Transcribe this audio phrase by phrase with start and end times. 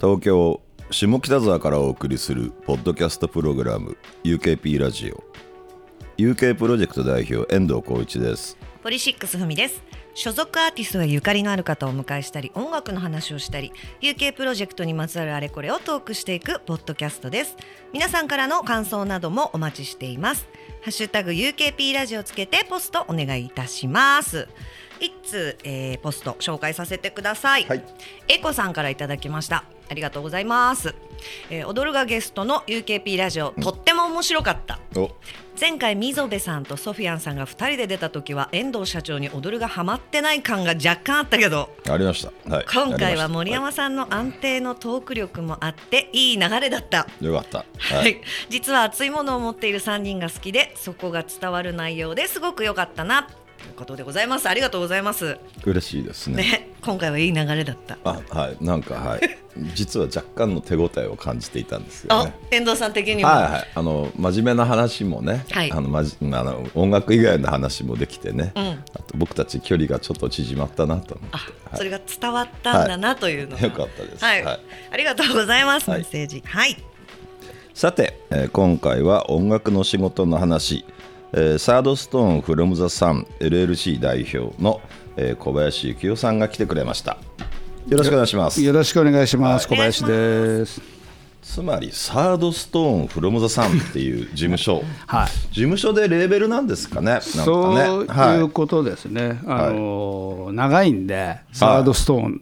[0.00, 5.22] 東京下北沢からお送りするポッドキャストプログラム UKP ラジオ。
[6.16, 8.56] UK プロジェクト代表遠藤浩一です。
[8.82, 9.82] ポリシックスふみです。
[10.14, 17.58] 所属アーティストやゆかりのある方をお迎えしたり音楽の話をしたり UK プロジェクトにまつわるあれこれをトークしていくポッドキャストです。
[17.92, 20.48] 皆さんからの感想などもお待ちしています。
[20.80, 24.48] ハッシュタグ UKP ラジオつけてポストお願いいたします。
[24.98, 27.84] 一通、えー、ポスト紹介させてください、はい。
[28.28, 30.94] えこさんからいただきましたありがとうございます、
[31.50, 34.78] えー、踊るがゲストの UKP ラジオ、とっても面白かった。
[34.96, 35.10] お。
[35.60, 47.06] 前回溝部さんとソフィアンさんが2人で出た時は遠藤社長に踊るがハマってない感が若干あったけどありました、はい、今回は森あ山さんの安定のトーク力もあっていい流れだった。
[47.20, 47.66] よかった。
[47.78, 53.28] はい、実は熱いものを持っている3人が好きでそこが伝わる内容ですごく良かったな
[53.60, 54.48] ということでございます。
[54.48, 55.38] ありがとうございます。
[55.64, 56.36] 嬉しいですね。
[56.36, 57.98] ね今回はいい流れだった。
[58.04, 58.56] あはい。
[58.64, 59.20] なんかはい。
[59.74, 65.72] 実は若干の手応えを感じていたんですよあね遠藤さん的にも、はいはい、あの真面目な話もね、はい。
[65.72, 68.84] あのまじあの音楽以外の話もできてね、うん。
[68.94, 71.76] あと僕たち距離がちょっと縮まったなと思って、あはい。
[71.76, 74.24] それが伝わったんだなというのが、よかったです。
[74.24, 74.60] はい、はい。
[74.92, 76.00] ありがとうございます、はい。
[76.00, 76.42] メッセージ。
[76.46, 76.76] はい。
[77.74, 80.84] さて、えー今回は音楽の仕事の話、
[81.32, 84.80] えーサードストーンフロムザサン LLC 代表の、
[85.16, 87.18] えー小林幸雄さんが来てくれました。
[87.88, 88.62] よろしくお願いします。
[88.62, 89.68] よろしくお願いします。
[89.68, 90.80] はい小林です。
[91.42, 94.82] つまりサードストーンフロムザサンっていう事務所。
[95.06, 95.28] はい。
[95.28, 97.14] 事務所でレーベルなんですかね？
[97.14, 98.38] ねそうはい。
[98.38, 99.40] いうことですね。
[99.46, 102.40] あの長いんでサードストーン、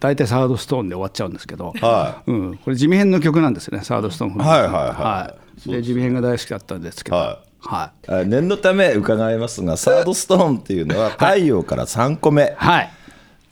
[0.00, 3.80] 大体サードストーンで終わっちゃうんですけど、はうん、これ地味編の曲なんですね。
[3.82, 5.60] サードストーンはいはいはい。
[5.60, 8.10] そうで地味編が大好きだったんですけど、ははい。
[8.10, 12.54] あ念のため伺いますがサードストーンっていうのは太陽から3個目。
[12.56, 12.90] はい。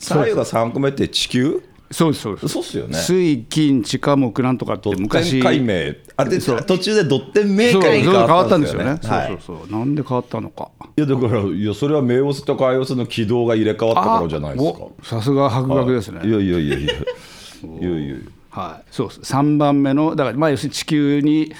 [0.00, 1.62] 太陽が3個目って地球？
[1.90, 2.48] そうですそうです。
[2.48, 2.98] そうっすよね。
[2.98, 9.72] 水金地下木なんとかって昔解明あれで途中でドッテンメーそうカーに変わわったたんですすよよねそうそうそう。
[9.72, 10.70] なんで変わったのか。
[10.96, 14.78] いやだからいやそれは冥オスと海オスの軌道が入れ替わったからじゃないですか。
[14.80, 16.20] おさすが博学ですね。
[16.26, 16.30] い。
[16.30, 16.92] やいやいやいや。
[17.80, 18.16] いやいや
[18.50, 21.52] はい、そうです3番目のだからまあ要するに地球に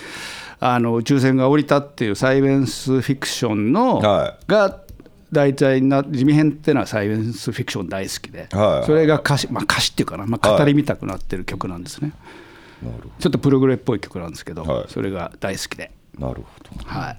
[0.61, 4.81] あの宇宙船が降りたっていうサイエンスフィクションの、はが
[5.31, 12.13] 大体な地味編っていうのはサイエンスフィクション大好きで、はいそれが歌詞、まあ、歌詞っていうかな、まあ、語りみたくなってる曲なんですね、
[13.19, 14.87] ちょっとプログレっぽい曲なんですけど、はい。
[14.89, 16.45] それが大好きで、なるほ
[16.83, 16.85] ど。
[16.85, 17.19] はい、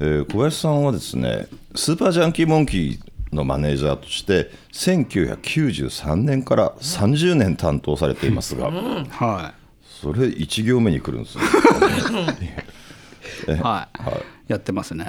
[0.00, 9.54] えー小林さんはですねスーパージャンキーモンキーのマネージャーとして1993年から30年担当されていますが、は
[10.00, 11.44] それ1行目に来るんですよ、
[13.48, 13.60] い。
[13.60, 13.88] は
[14.48, 14.52] い。
[14.52, 15.04] やってますね。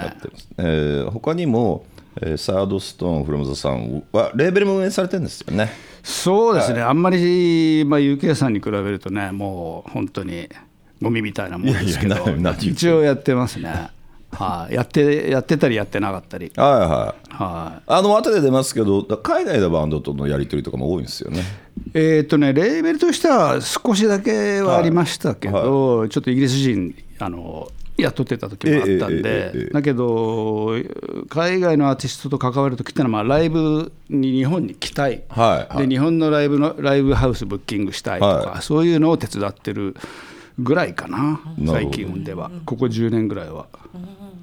[0.58, 1.86] えー他にも、
[2.22, 5.72] えーサードストーンフロムザさんはレーベルも運営されてるんですよね。
[6.04, 10.50] そうですね、あんまり、まあ、UK さんに比べるとね、もう本当に
[11.02, 12.16] ゴミみたいなもんですけど。
[12.60, 13.90] 一応やってますね、
[14.32, 14.74] はい。
[14.74, 17.34] やって、やってたりやってなかったり、はいはい。
[17.34, 17.84] はい。
[17.88, 21.44] あの後で出ますけど海外のバンドとのやり取りとかも多いんですよね。
[21.94, 30.74] えーとね、レーベルとしては少しだけはありましたけど、ちょっとイギリス人あの雇ってた時もあったんええええええで、だけど、
[31.30, 35.88] 海外のアーティストと関わる時ってのは、まあ、ライブに日本に来たい、はいはい。
[35.88, 38.62] で日本のライブのライブハウスブッキングしたいとか、はい。
[38.62, 39.96] そういうのを手伝ってる
[40.60, 43.68] ぐらいかな、最近では、ここ10年ぐらいは。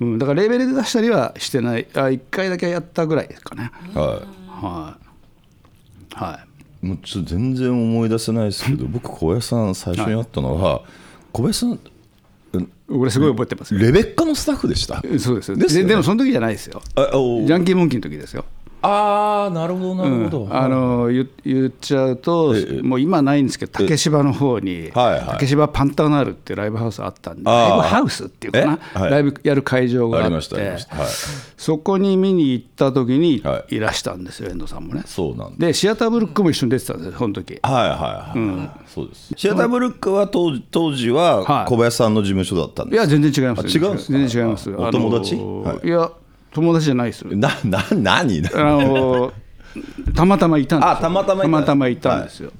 [0.00, 3.70] うん、だからレーベルで出したりはしてない、あ1回だけやったぐらいですかね。
[3.94, 4.98] はは
[6.12, 6.14] い。
[6.14, 6.86] はい。
[6.86, 10.82] いもうちょっと全然思い出せないですけど僕小林さん最初に会ったのは、
[11.32, 11.80] 小林さん
[12.88, 13.80] 俺すごい覚えてますよ。
[13.80, 15.02] レベッカのスタッフでした。
[15.18, 15.84] そうですですよね。
[15.84, 16.82] ででもその時じゃないですよ。
[16.94, 18.44] あおジャンキーモンキーの時ですよ。
[18.86, 22.82] あーなるほどなるほど、あの言言っちゃうと、ええ。
[22.82, 25.24] もう今ないんですけど、竹芝の方に、はいはい。
[25.32, 28.98] 竹芝パンタナールっていうライブハウスあったんで、ライブハウスっていうかな、え？
[28.98, 29.10] はい。
[29.10, 31.06] ライブやる会場があっありましたありてはい。
[31.56, 33.76] そこに見に行った時にはい。
[33.76, 35.02] いらしたんですよ、遠藤さんもね。
[35.06, 37.58] そうなんだで、シアターブルックも一緒に出てたんですよ、その時。
[37.62, 37.88] はいはい
[38.38, 39.32] はい、そうです。
[39.36, 41.68] シアターブルックは当時当時ははい。
[41.68, 43.66] 小林さんの事務所だったんですいや、全然違います。
[43.66, 44.12] あ違うんですか？
[44.18, 44.70] 全然違います。
[44.70, 45.34] あお友達？
[45.36, 45.86] はい。
[45.86, 46.10] いや、
[46.52, 47.22] 友達じゃないです。
[47.24, 48.42] なな何？
[48.54, 49.32] あの
[50.14, 50.92] たまたまいたんですよ。
[50.92, 52.50] あたまたまいたたまたまいたんですよ、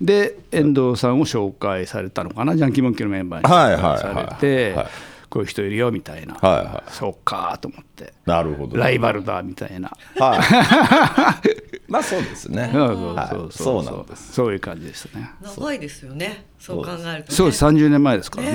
[0.00, 2.56] で遠藤さんを紹介されたのかな。
[2.56, 4.86] ジャンキーモンキーのメンバーにはいはい紹介されはいてはい
[5.30, 8.14] こういう人いるよみたいな、はいはそうかと思って。
[8.24, 8.76] なるほど。
[8.76, 9.92] ライバルだみたいな。
[10.18, 11.80] はい。
[11.88, 12.70] まあそうですね。
[12.72, 13.52] そうそうはいそう。
[13.52, 14.32] そうなんです。
[14.32, 15.30] そういう感じですね。
[15.42, 16.46] 長いですよね。
[16.58, 18.52] そう考えると、ね、そうです30年前ですからね。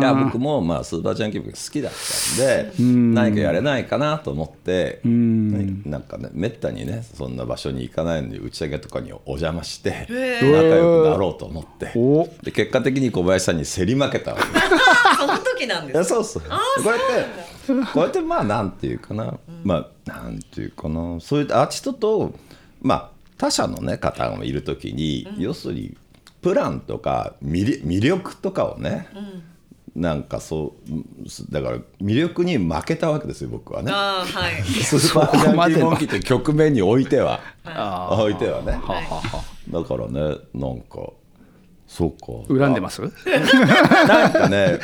[0.00, 10.06] いや僕もまあスーパージャンキー僕好きだったんで何かやれないかなと思ってなんかねめったにねそんな場所に行かないのに打ち上げとかにお邪魔して
[10.40, 11.92] 仲良くなろうと思って。
[11.96, 12.28] お。
[12.42, 14.44] で結果的に小林さんに競り負けたわけ
[15.20, 16.14] その時なんでいやすか？
[16.14, 16.48] そうそうこ
[16.84, 21.18] うやってこうやってまあなんていうかな、まあなんていうかな。
[21.20, 22.34] そういうアーティストと
[22.80, 25.96] まあ他社のね方がいる時に、要するに
[26.40, 29.08] プランとか魅力とかをね、
[29.94, 33.90] なんかそうだから魅力に負けたわけですよ僕はね。
[33.92, 34.62] ああはい。
[34.62, 37.40] スーパージャンキーモンキーって局面においては。
[37.64, 41.10] あ置いてはね、はははだからねなんか
[41.86, 42.26] そうか。
[42.48, 43.00] 恨んでます？
[43.02, 43.08] な
[44.28, 44.78] んかね、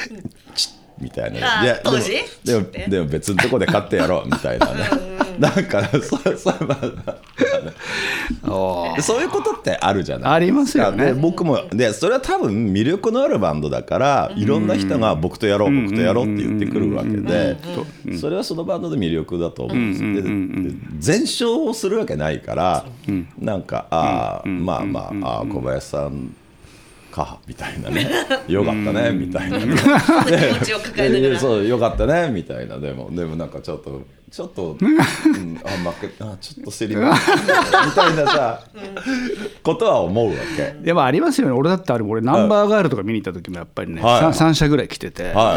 [1.00, 1.60] みたいな。
[1.60, 2.12] あいや当時？
[2.44, 4.84] でもでもでも別のとこで勝ってやろうみたいなね。
[5.38, 5.52] なん。
[5.64, 5.98] かそ
[6.30, 6.78] うそうま
[8.44, 10.32] ああ そういうことってあるじゃない。
[10.34, 11.06] ありますよね。
[11.06, 17.56] で僕もでそれは多分魅力のあるバンドだからいろんな人が僕とやろう僕とやろうって言ってくるわけで
[18.18, 20.14] それはそのバンドで魅力だと思うんですよ。
[20.14, 20.28] でで
[20.98, 22.84] 全勝をするわけないから
[23.38, 26.34] なんかああまあまあああ小林さん
[27.14, 28.08] かみたいなね。
[28.48, 29.58] よかったねみたいな。
[29.58, 29.66] ね
[30.58, 31.38] 気持ちを抱えながら。
[31.38, 32.78] そうよかったねみたいな。
[32.78, 34.02] でもでもなんかちょっと
[34.32, 35.04] ちょっと、うん、あ
[35.92, 37.06] 負けあちょっと競り負け
[37.86, 38.60] みたいなさ
[39.62, 40.74] ことは思うわけ。
[40.82, 41.52] でもありますよね。
[41.52, 44.34] 俺だってあれ俺ナンバーガールとか見に行った時もやっぱりね、はい。
[44.34, 45.54] 三 3, 社ぐらい来てて、はいは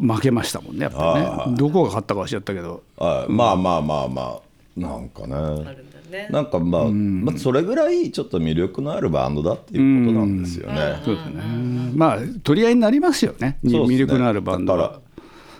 [0.00, 0.06] い。
[0.06, 2.82] 負けましたもんねやっぱりね、はいどこが勝ったか忘れちゃったけど。
[2.96, 3.30] はい。
[3.30, 4.50] まあまあまあまあ
[4.80, 6.28] なんかねね。
[6.30, 11.00] なんかまあ、まあそれぐらいちょっと魅力のあるバンドだっていうことなんですよね。
[11.04, 11.42] そうですね、
[11.94, 13.58] まあ取り合いになりますよね。
[13.62, 13.78] ね。
[13.78, 14.78] 魅力のあるバンドは。
[14.78, 15.00] だから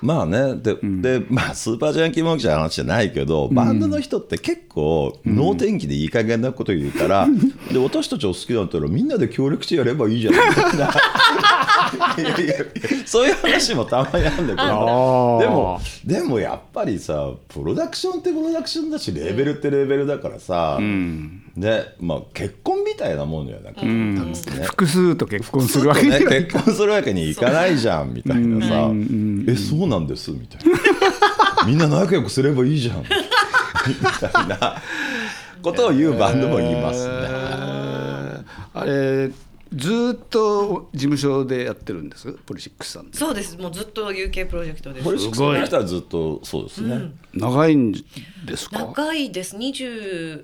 [0.03, 0.57] まあね。
[0.57, 7.29] で,、でまあスーパージャンキーモンキーの話じゃないけど、バンドの人って結構能天気でいい加減なこと言うから、
[7.71, 10.91] で私たちを好きだったらみんなで協力してやればいいじゃんみたいな。
[12.19, 12.65] いやいやいや
[13.05, 15.39] そういう話もたまにあるんだけど。
[15.41, 20.79] でもでもやっぱりさプロダクションってプロダクションだしレーベルってレーベルだからさ、
[21.61, 24.65] でまあ、結婚みたいなもんじゃなくて、ね。
[24.65, 28.91] 複数と結婚するわけにね、結婚するわけにいかないじゃんみたいなさ
[29.47, 30.79] 「えそうなんです」みたいな
[31.69, 34.77] 「みんな仲良くすればいいじゃん」みたいな。
[35.63, 37.13] ことを言うバンドも言いますね。
[38.73, 39.31] あれ
[39.75, 42.33] ずーっと事務所でやってるんです？
[42.47, 43.59] POLYSICSさんそうです。
[43.59, 45.05] もうずっと UK プロジェクトです。
[45.05, 47.13] POLYSICSの人はずっとそうですね。
[47.35, 48.79] 長いんですか？
[48.79, 49.55] 長いです。
[49.57, 50.43] 26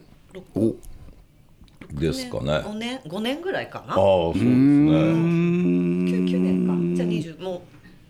[1.93, 2.53] ですかね。
[2.53, 3.95] 5年5年ぐらいかな。
[3.95, 4.51] ああそうですね。
[4.53, 6.97] 9, 9年か。
[6.97, 7.63] じゃあ20も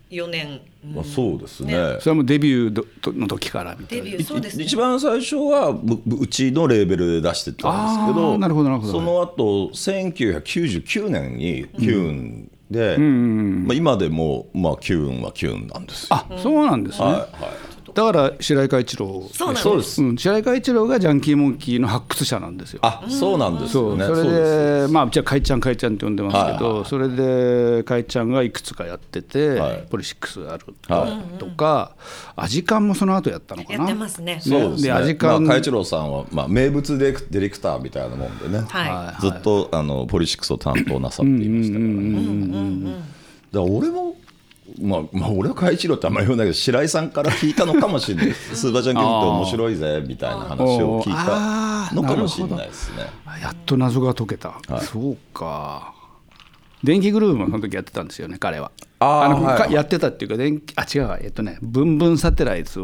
[0.09, 1.73] う4年、うんまあ、そうですね。
[1.99, 4.03] それはもうデビューどの時からみたいな。
[4.05, 4.63] デビューそうですね。
[4.63, 8.93] 一番最初はぶぶうちのレーベルで出してたんですけどなるほどなるほど。
[8.93, 16.15] その後1999年にキューンで、まあ、今でも、まあ、キューンはキューンなんですよ。
[16.15, 17.27] あそうなんですね、はいはい
[17.97, 19.27] だから白井海一郎。
[19.33, 19.95] そうなんです。
[19.95, 22.79] そうん、白井海一郎がジャンキーモンキーの発掘者なんですよ。
[22.83, 24.05] あそうなんですよね。
[24.05, 24.15] そう。
[24.17, 29.87] それでまあうちはかいちゃんかいちゃんって呼んでますけど、はいはいそれでかいちゃんがいくつかやってて、はい。
[29.89, 31.95] ポリシックスあるはとか、
[32.35, 33.79] アジカンもその後やったのかな。
[33.79, 34.39] やってますね。
[34.43, 34.89] そうですね。
[34.89, 39.21] で味まあ、感海一郎さんは、まあ、名物ディレクディレクターみたいなもんでね、はい。
[39.21, 43.17] ずっとあのポリシックスを担当なさっていましたからね。
[43.51, 44.16] だから俺も
[44.81, 48.33] まあ、まあ、俺は海一郎ってあんまり言わないけど白井さんから聞いたのかもしれない。
[48.53, 53.09] スーパージャンキーって面白いぜみたいな話を聞いたのかもしれないですね。
[53.41, 54.85] やっと謎が解けた、はい。
[54.85, 55.93] そうか
[56.83, 58.71] 電気グルーヴもその時やってたんですよね彼は。
[58.99, 59.57] あーのはい。
[59.57, 62.83] かやってたっていうか電気あ違うわえっとねブンブンサテライツを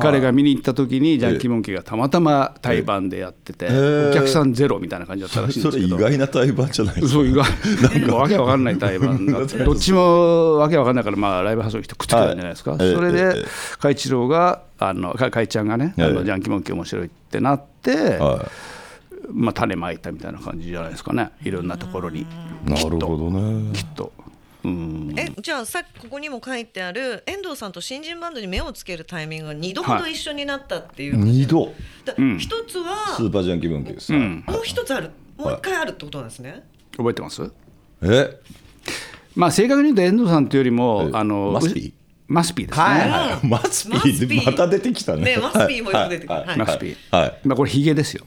[0.00, 4.10] 彼が見に行った時にジャンキーモンキーがたまたま対バンでやっててー。
[4.10, 6.08] お客さんゼロみたいな感じだったらしいんそれ意ですけど。
[6.08, 7.12] 外な対バンじゃないですか。
[7.12, 7.44] そう意外。
[8.00, 8.16] なんか。
[8.16, 9.38] わけわかんない対バンだ。
[9.64, 12.80] どっちもわけわかんないからまあライブハウスの人くっつけたんじゃないですか、はい。
[12.82, 13.44] ええそれで
[13.80, 16.10] 海一郎があのか海ちゃんがね、あえ。
[16.10, 18.48] えのジャンキーモンキー面白いってなって、は
[19.30, 21.30] まあ、種まいたみたいな感じじゃないですかね。
[21.42, 22.22] いろんなところに。
[22.22, 22.26] い、
[22.64, 23.72] なるほどね。
[23.72, 24.12] きっと。
[24.64, 25.14] うん。
[25.16, 31.72] えじゃあさっきここにも書いてある遠藤さんと新人バンドに目をつけるタイミングが2度ほど一緒になったっていう、二度？
[32.04, 34.12] だ一つスはーパージャンキー文化です。
[34.12, 34.44] うん。
[34.46, 35.10] もう一つある。
[35.36, 36.64] もう一回あるってことなんですね、
[36.96, 37.50] 覚えてます？
[38.02, 38.40] え？
[39.36, 41.92] まあ正確に言うと遠藤さんというよりもえあのマスピー？
[42.26, 44.44] マスピーですね、はい、マスピマスピー。
[44.44, 45.36] また出てきたね。
[45.36, 46.40] ねマスピーもよく出てくる。
[46.40, 46.48] はい。
[46.48, 46.58] はい。
[46.58, 48.26] マスピー、はい、まあ、これヒゲですよ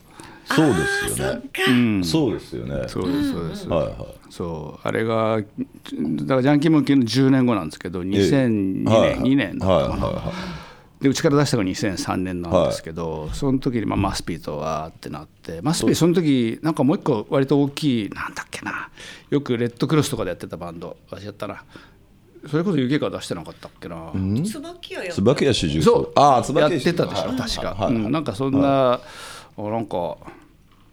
[0.56, 2.04] そうですよね。
[2.04, 2.88] そうですよね。
[2.88, 3.96] そうですそうです、はいはい。
[4.30, 4.88] そう。
[4.88, 10.34] あれがだからジャンキーモンキーの10年後なんですけど2002年、はい2年だったかな、はいはいはい
[11.02, 18.90] でうちから出したのが2003年なんですけど、その時にまあマスピーとはってなってマスピーその時なんかもう一個割と大きいなんだっけな。
[19.32, 21.64] よくレッドクロスとかでやってたバンド忘れちゃったな
[22.48, 24.12] それこそ UK から出してなかったっけな、
[24.46, 26.12] 椿屋椿屋主従そう。
[26.16, 28.12] ああ椿や屋ってたでしょはい確か、はいうん。
[28.12, 29.00] なんかそんな、
[29.58, 30.18] あなんか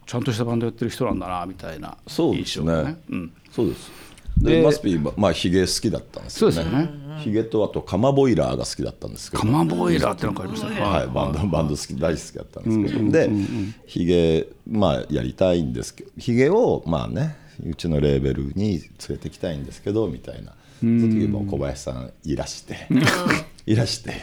[0.09, 2.97] ちゃんとしたバンドやってる人なんだなみたいなそうです印象がね。
[3.11, 3.91] うん、そうです。
[4.39, 6.55] ででマスピーはまあヒゲ好きだったんですよね。
[6.55, 7.19] そうですよね。
[7.19, 9.43] ヒゲとあとカマボイラーが好きだったんですけど。
[9.43, 13.31] カマボイラーってなんかありましたね、はい、バンドバンド好き大好きだったんですけど、で
[13.85, 17.37] ヒゲまあやりたいんですけどヒゲをまあね
[17.67, 22.89] うちのレーベルに連れてきたいんですけどみたいなその時も小林さんいらして
[23.67, 24.15] いらして。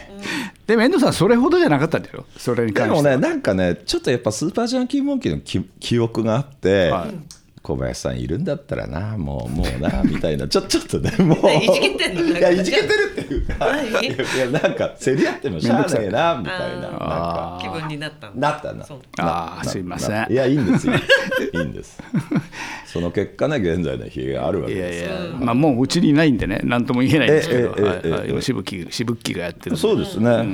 [0.66, 3.16] でも遠藤さんそれほどじゃなかったんでしょそれにで関しては。
[3.16, 7.35] もねなんかねちょっとやっぱスーパージャンキーモンキーの記記憶があって、はい
[7.66, 10.46] 小林さんいるんだったらなもうもうな みたいな。
[10.46, 11.50] ちょちょっとねもう。
[11.52, 14.16] いじけてんのいやいじけてるっていうか何いやい。
[14.52, 16.82] やなんか競り合ってもしゃあねえなみたいな。
[16.82, 17.58] なんか。
[17.60, 18.86] 気分になったんなったな。
[19.18, 20.26] ああすいません。
[20.30, 20.92] いやいいんですよ。
[21.54, 22.00] いいんです。
[22.86, 28.42] その結果ね現在のひげがあるわけいやいですよや、まあもううちにいないんでね何とも言えないんですけど、ええええはいはいええ。
[28.42, 30.44] しぶきしぶきがやってるそうですね。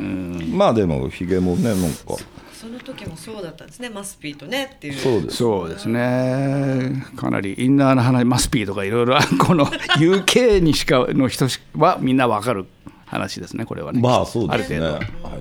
[0.51, 2.17] まあでもひげもねなんか
[2.63, 4.95] その時もそうだったんですねマスピーとねっていう。
[4.95, 5.37] そうです。
[5.39, 7.05] そうですね。
[7.17, 12.67] かなりインナーな話マスピーとかいろいろ この UK にしかの人はみんなわかる
[13.05, 14.01] 話ですねこれはね。
[14.01, 14.81] まあそうですね。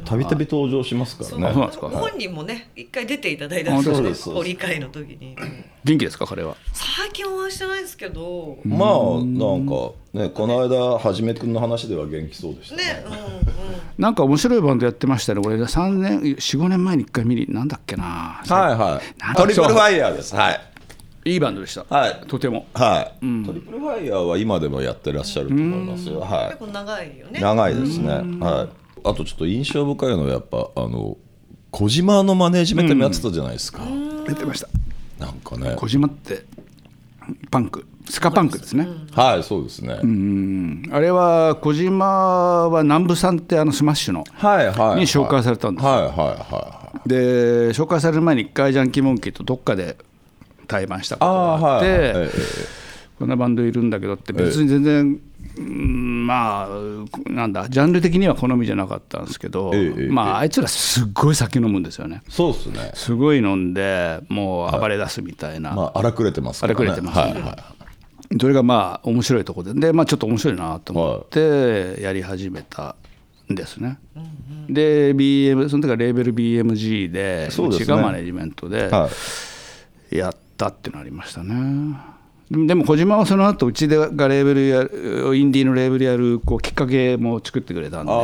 [0.04, 1.54] たびたび登場しますからね。
[1.54, 4.24] 本人もね一回出ていただいたんですよねです。
[4.24, 4.40] そうです。
[4.40, 5.36] 折り会の時に
[5.84, 6.18] 元気です。
[6.18, 7.98] か彼は最近お会いしてないです。
[7.98, 8.90] けどねまあ
[9.24, 13.71] なんかねこの間はじめくんの話では元気そうでしたねうんうん
[14.02, 15.42] なんか面白いバンドやってましたね。
[15.46, 18.04] 俺が3年45年前に1回見になんだっけな。
[18.04, 19.38] はいはい。
[19.38, 20.36] トリプルファイヤーです。
[20.36, 20.60] はい。
[21.24, 22.24] いいバンドでした、はい。
[22.28, 22.66] とても。
[22.74, 26.48] はい、トリプルファイヤーは今でもやってらっしゃると思いますよ、はい。
[26.48, 27.40] 結構長いよね。
[27.40, 28.70] 長いですね、はい、
[29.04, 31.18] あとちょっと印象深いのはやっぱあの
[31.70, 33.84] 小島のマネージメントもやってたじゃないですか、
[34.28, 34.68] 出てました。
[35.24, 35.76] なんかね。
[35.78, 36.44] 小島って
[37.52, 40.84] パンクスカパンクですね、はいそうですね、うん。
[40.92, 45.00] あれは小島は南部さんってあのスマッシュのはいはいはい。
[45.00, 45.86] に紹介されたんです。
[45.86, 49.96] よはいはいはで紹介される前に一回ジャンキーモンキーとどっかで
[50.68, 52.30] 対バンしたことがあって、はいはいえ
[53.18, 55.20] こんなバンドいるんだけどって別に全然、
[55.58, 62.24] うんまあなんだジャンル的には好みじゃなかったんですけど、ええまああいつらすっごい酒飲むんですよね。
[62.30, 62.92] そうですね。
[62.96, 66.78] すごい飲んでもう暴れ出すみたいな、まあ荒くれてますからね。
[66.80, 67.24] 荒くれてますね。
[67.24, 67.81] はいはい
[68.40, 69.80] それがまあ面白いところで。
[69.80, 72.96] で、まあ、ちょっと面白いなと思ってやり始めた
[73.52, 74.00] んですね。
[74.70, 77.86] で BM その時はレーベル BMG でそうですね。
[77.86, 79.10] ちがマネジメントでは
[80.12, 80.18] い。
[80.18, 81.98] やったっていうのありましたね。
[82.52, 88.12] でも小島はその後うちでがレーベルやるインディーのレーベルやるこうきっかけも作ってくれたんで。
[88.12, 88.20] ああ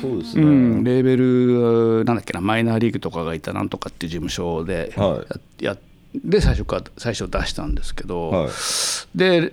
[0.00, 5.24] そうですね、うん、レーベルなんだっけなマイナーリーグとかがいたなんとかっていう事務所でや,、は
[5.60, 5.76] や
[6.24, 8.50] で最初から最初出したんですけど、はい。
[9.14, 9.52] で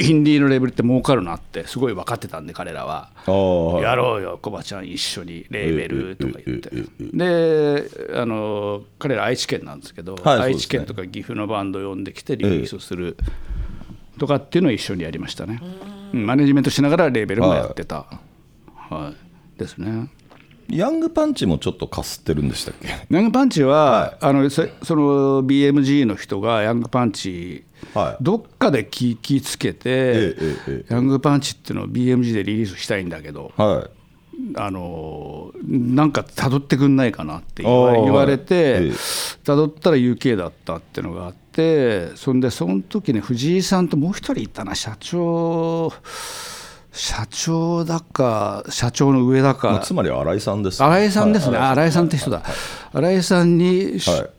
[0.00, 3.10] インディーのレーベルって儲かるなってすごい分かってたんで彼らは。
[3.26, 3.82] はい。
[3.82, 6.70] やろうよコバちゃん一緒にレーベルとか言って。
[7.00, 10.44] であの彼ら愛知県なんですけど、はいね。
[10.44, 13.16] 愛知県とか岐阜のバンド呼んできてリリースする
[14.18, 18.06] とかっていうのを一緒にやりましたね、うんマネジメントしながらレーベルもやってた、
[18.74, 19.12] は
[19.56, 19.58] い。
[19.58, 20.08] ですね
[20.70, 22.88] ヤングパンチもちょっとかすってるんでしたっけ？
[23.10, 28.22] ヤングパンチは、あのそその BMG の人がヤングパンチ、はい。
[28.22, 33.90] どっかで聞きつけて、えええヤングパンチっていうのを BMG でリリースしたいんだけど、はい。
[34.54, 38.38] あのなんか辿ってくんないかなって言われええ。
[38.38, 38.80] て
[39.42, 45.92] 辿ったら UK だったっていうのがあってそんでその時ね藤井さんともう一人いたな社長
[46.98, 51.68] 社長だか社長の上だか、まあつまり新井さんです新井さんですね、はい。
[51.68, 52.42] 新井さんって人だ、
[52.92, 54.30] 新井さんに、はい。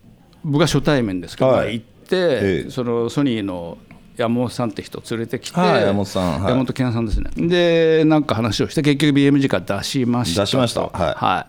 [0.43, 1.75] 僕は初対面ですけど、はい。
[1.75, 2.69] 行って、ええ。
[2.69, 3.77] そのソニーの
[4.19, 11.47] 山本さんって人連れてきて、はい山本さんはい山本健さんですね、で、なんか話をして、結局 BMG から出しましたと出しましたは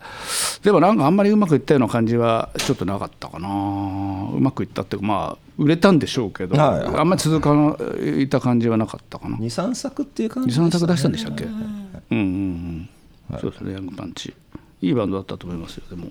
[0.62, 7.76] いでもなんかあんまりうまくいったような感じはちょっとなかったかな、うまくいったっていうか、まあ、売れたんでしょうけど、はいあんまり続かな
[8.20, 9.36] いた感じはなかったかな。
[9.36, 11.44] 23作っていう感じ二でね三作出したんでしたっけ？
[11.44, 12.88] うんうん
[13.30, 13.38] うん。
[13.40, 14.34] そうですね、ヤングパンチ。
[14.82, 15.84] いいバンドだったと思いますよ。
[15.90, 16.08] でも。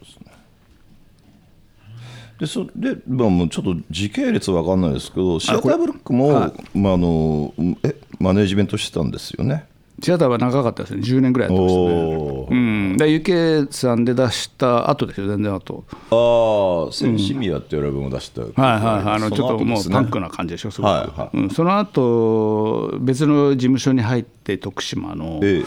[2.39, 6.77] でそで、まあ、もうちょっと時系列わかんないですけどシアターブロックも、はい。
[6.77, 7.53] まあ、あの
[7.83, 9.65] えマネージメントしてたんですよね。
[10.01, 11.01] シアターは長かったですね。
[11.01, 12.47] 10年ぐらいやってましたね。
[12.49, 15.27] うん、で UK さんで出した後ですよ。
[15.27, 15.83] 全然後。
[16.11, 19.15] ああ、センシミアっていうアルバムを出した、はいはいはいはい。
[19.15, 21.37] あのちょっともうパンクなな感じでしょすごく、はいはい。
[21.37, 25.41] うん、その後別の事務所に入って徳島の。
[25.43, 25.65] えええ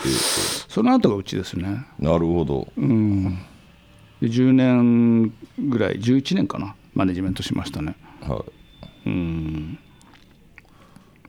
[0.69, 1.85] その後がうちですね。
[2.01, 2.83] えなるほど、で
[4.27, 7.97] 10年ぐらい11年かなマネジメントしましたね。
[8.21, 8.45] は
[9.07, 9.09] い。
[9.09, 9.79] うん。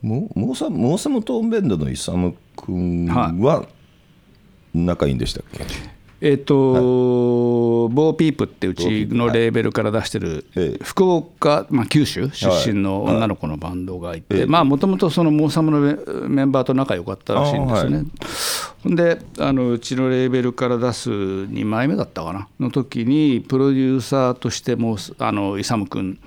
[0.01, 3.65] モモーサモーサムトーンベンドのイサム君は
[4.73, 5.65] 仲いいんでしたっけ、
[6.19, 6.53] えっ、と、
[7.87, 10.83] ボーピープってうちのレーベルから出してるええ。
[10.83, 18.03] 福岡、まあ、九州出身の女の子のバンドがいて、もともとそのモーサムのメメンバーと仲良かったらしいんですよね。
[18.83, 26.19] ほんであのうちのレーベルから出す2枚目だったかなの時にプロデューサーとしてもうあのイサム君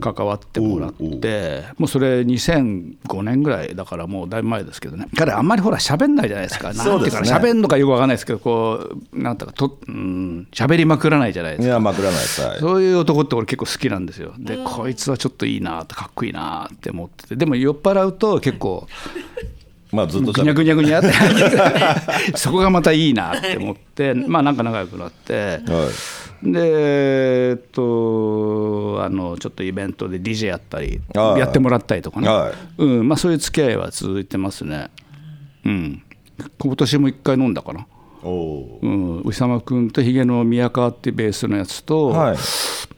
[0.00, 5.06] 関わってもらってもうそれ2005年ぐらいだからもうだいぶ前ですけどね。
[5.16, 6.74] 彼あんまりほら喋んないじゃないですか。
[6.74, 11.68] なんていうかな喋んのかよくわかんないですけどこうなんとかとうん喋りまくらないじゃないですか。
[11.68, 12.60] いやまくらないさい。
[12.60, 14.34] そういう男って俺結構好きなんですよ。
[14.38, 17.36] で、こいつはちょっといいなかっこいいなって思ってて。
[17.36, 18.86] でも酔っ払うと結構
[19.96, 21.10] まあずっとぐにゃ喋ぐにゃぐにゃって。
[22.36, 24.12] そこがまたいいなって思って。
[24.12, 25.60] まあなんか仲良くなって。
[25.66, 25.90] は
[26.42, 26.52] い。
[26.52, 26.60] で
[27.52, 31.40] えっとあのちょっとイベントで DJ やったりはい。
[31.40, 32.82] やってもらったりとかね、はい。
[32.82, 33.08] うん。
[33.08, 34.90] まあ、そういう付き合いは続いてますね。
[35.64, 36.02] うん。
[36.58, 37.86] 今年も一回飲んだかな
[38.26, 38.88] う。
[38.88, 42.36] ん、宇佐間君とひげの宮川ってベースのやつと、はい。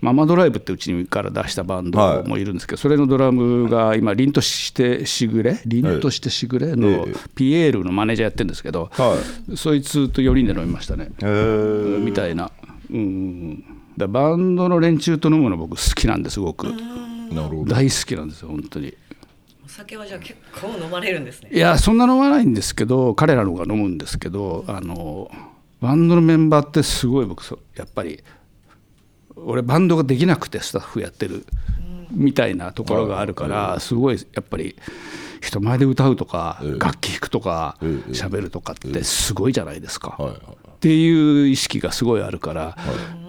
[0.01, 5.61] ママドライブってうちにから出したバンドもいるんですけど、それのドラムが今凛としてしぐれ？
[5.67, 7.15] 凛としてしぐれのええ。
[7.35, 9.17] ピエールのマネージャーやってるんですけど、は
[9.57, 11.99] そいつと4人で飲みましたね、へえ。
[11.99, 12.51] みたいな、
[12.91, 13.65] うん
[13.97, 16.69] だバンドの連中と飲むの僕好きなんですすごく。
[16.69, 17.75] なるほど。
[17.75, 18.95] 大好きなんですよ本当に
[19.69, 21.51] お酒はじゃあ結構飲まれるんですね。
[21.53, 25.31] いやそんな飲まないんですけど彼らの方が飲むんですけどあの
[25.83, 28.25] バンドのメンバーってすごい僕そやっぱり
[29.37, 31.45] 俺バンドができなくてスタッフやってる
[32.11, 34.75] みたいなところがあるからすごいやっぱり
[35.43, 40.17] 人前で歌うとか楽器弾くとか喋るとかってすごいじゃないですか。
[40.19, 42.77] はいはいっていう意識がすごいあるから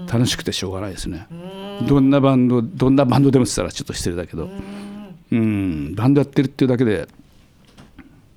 [0.06, 1.26] 楽しくてしょうがないですね。
[1.88, 4.52] どんなバンドどんなバンドでもって言ったらちょっと失礼だけど、
[5.32, 7.08] うん、バンドやってるっていうだけで、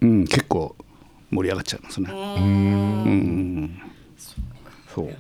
[0.01, 0.77] うん、結構
[1.31, 2.11] 盛り上がっちゃいますね。
[2.11, 3.81] うん。
[4.95, 5.07] そう。
[5.07, 5.19] だか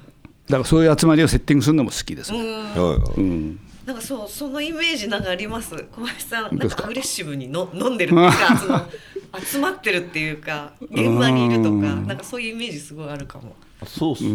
[0.58, 2.32] らそういう集まりをセッティングするのも好きです。
[2.32, 2.42] はい
[2.78, 5.74] はいなんかそうそのイメージなんかあります？
[5.74, 8.86] 小林さんなんかアグレッシブにの飲んでるっていうか その
[9.44, 14.30] 集まってるっていうか現場にいるとかなんかそういうイメージすごいあるかもそうっすね。
[14.30, 14.34] フ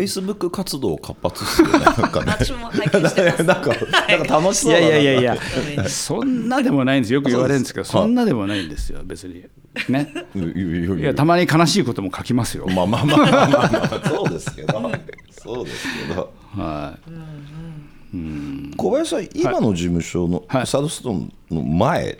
[0.00, 2.32] ェイスブック活動活発っすよねなんかね。
[2.32, 3.44] 私も拝見してます。
[3.44, 4.86] なんかなんか楽しいそうだな。
[4.86, 5.36] やいやいやいや。
[5.76, 9.44] はいそんなでもないんですよく言われるんですけどそんなでもないんですよ別に。
[9.88, 10.12] ね。
[10.34, 12.66] いやたまに悲しいことも書きますよ。
[12.68, 14.08] まあまあまあまあまあまあ。
[14.08, 14.92] そうですけど。
[15.30, 16.32] そうですけど。
[16.56, 17.12] はい。
[18.76, 20.66] 小林さん今の事務所のはい。
[20.66, 22.18] サードストーンの前、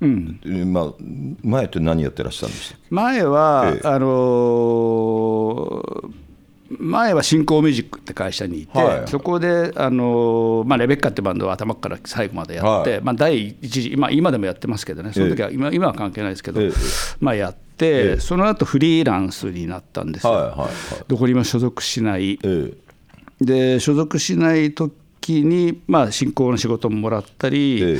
[0.00, 0.40] うん。
[0.72, 0.92] まあ、
[1.42, 3.88] 前って何やってらっしゃるんでしたっ前は、ええ。
[3.88, 6.08] あのー
[6.70, 9.08] 前は新興ミュージックって会社にいて、はい。
[9.08, 13.00] そこで、あのーまあ、レベッカってバンドを頭から最後までやって、はい。
[13.00, 15.12] まあ、第一次、まあ、今でもやってますけどね。
[15.14, 16.70] その時は、今今は関係ないですけど、ええ。
[17.20, 18.20] まあ、やって、ええ。
[18.20, 20.68] その後フリーランスになったんですよ、はいはいはい。
[21.08, 22.36] どこにも所属しない。
[22.36, 22.72] け、え。
[23.40, 27.98] で所属しない時に、まあ、進行の仕事ももらったり、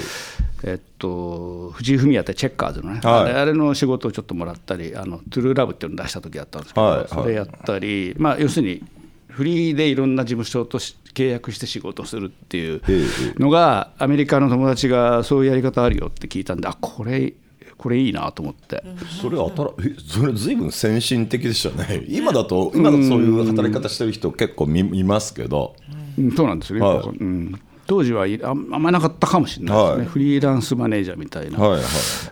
[0.64, 3.20] ええっと、藤井フミヤってチェッカーズのね、はい。
[3.22, 7.08] あれあれの仕事をちょっともらったりあのトゥルーラブっていうのを出した時あったんですけど、はいはい。
[7.08, 8.82] それやったり、まあ、要するに
[9.28, 13.04] フリーでいろんな事務所とし契約して仕事をするっていうえ
[13.36, 17.34] えのがアメリカの友達がそういうやり方あるよって聞いたんであこれ
[17.76, 18.82] これいいなと思って。
[18.84, 22.04] えそれそれずいぶん先進的でしたね。
[22.08, 25.76] 今だと今だとそういう働き方してる人結構見見ますけど。
[26.18, 26.80] うん、そうなんですよ。
[26.80, 27.16] ね、はい。
[27.16, 30.06] うん、当時はいあんまりなかったかもしれないですね、はい。
[30.06, 31.82] フリーランスマネージャーみたいな、はいはい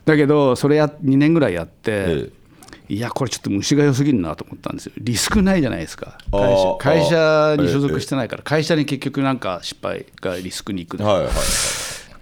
[0.04, 2.30] だけどそれや2年ぐらいやって、え
[2.88, 4.92] いやこれちょっと虫が良すぎるなと思ったんですよ。
[4.98, 6.18] リスクないじゃないですか。
[6.30, 11.26] あ会社に所属してないから、会社に結局なんか失敗がリスクに行く、はいはい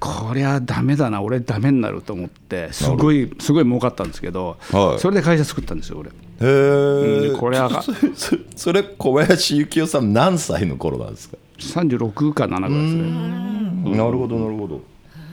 [0.01, 1.23] こりゃダメだな。
[1.23, 5.01] 俺ダメになると思ってすごいすごい儲かったんですけど、はい。
[5.01, 6.11] それで会社作ったんですよ俺。
[6.11, 7.83] へえ、うんこれは
[8.55, 13.97] それ小林幸雄さん何歳の頃なんですか、36か7ぐらいですね。
[13.97, 14.81] なるほどなるほど。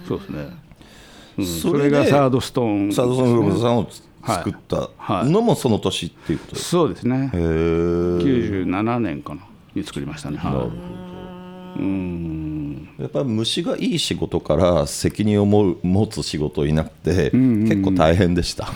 [0.07, 0.47] そうですね、
[1.37, 1.45] うん。
[1.45, 3.87] そそれがサードストーンサードソングロさんを
[4.25, 4.89] 作った。
[4.97, 5.29] はい。
[5.29, 6.55] のもその年っていうこと？
[6.55, 7.31] ですそうですね。
[7.33, 9.41] へえ97年かな
[9.73, 10.37] に作りましたね。
[10.37, 10.69] は
[11.77, 11.79] い。
[11.79, 12.89] うん。
[12.99, 18.67] やっぱり虫がいい仕事から責任を持つ仕事になって結構大変でした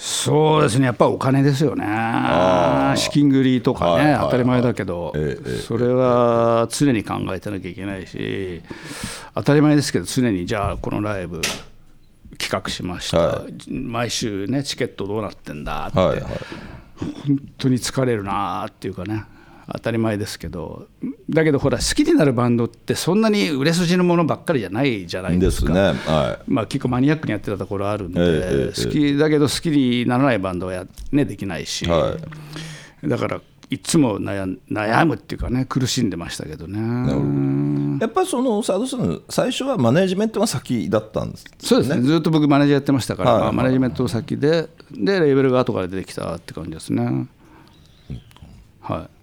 [0.00, 0.86] そうですね。
[0.86, 1.84] やっぱお金ですよね。
[2.96, 4.24] 資金繰りとかね、はいはいはい。
[4.26, 8.62] 当たり前だけど、ええそれは常に考えてなきゃいけないし
[9.34, 11.40] 当たり前ですけど常にじゃあこのライブ
[12.38, 16.30] 企画しました、は毎週ねチケットどうなってんだって、はいはい。
[17.24, 19.24] 本当に疲れるなっていうかね
[19.70, 20.86] 当たり前ですけど
[21.28, 25.80] だけどほら好きになるバンドってそんなに売れ筋のものばっかりじゃないじゃないですすね。
[25.80, 31.88] はまあ、結構マニアックにやってたところあるんで、ええええ好きだけど好きにならないバンドはや、ね、できないし、い。
[31.88, 32.16] は
[33.04, 37.98] だからいつも悩ん悩むっていうかね苦しんでましたけどね。
[37.98, 42.00] いやっぱりそのサードストーン最初はマネジメントが先だったんですそうですね。
[42.00, 43.42] ずっと僕マネージャーやってましたから、はい。
[43.42, 47.28] まあマネジメント先ででレーベルが後から出てきたって感じですね。
[48.80, 49.17] はい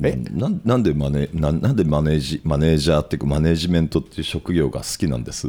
[0.00, 0.16] え？
[0.32, 5.48] なんなんでマネなんなんでマネージマネージャーっていうかマネジメントっていう職業が好きなんです？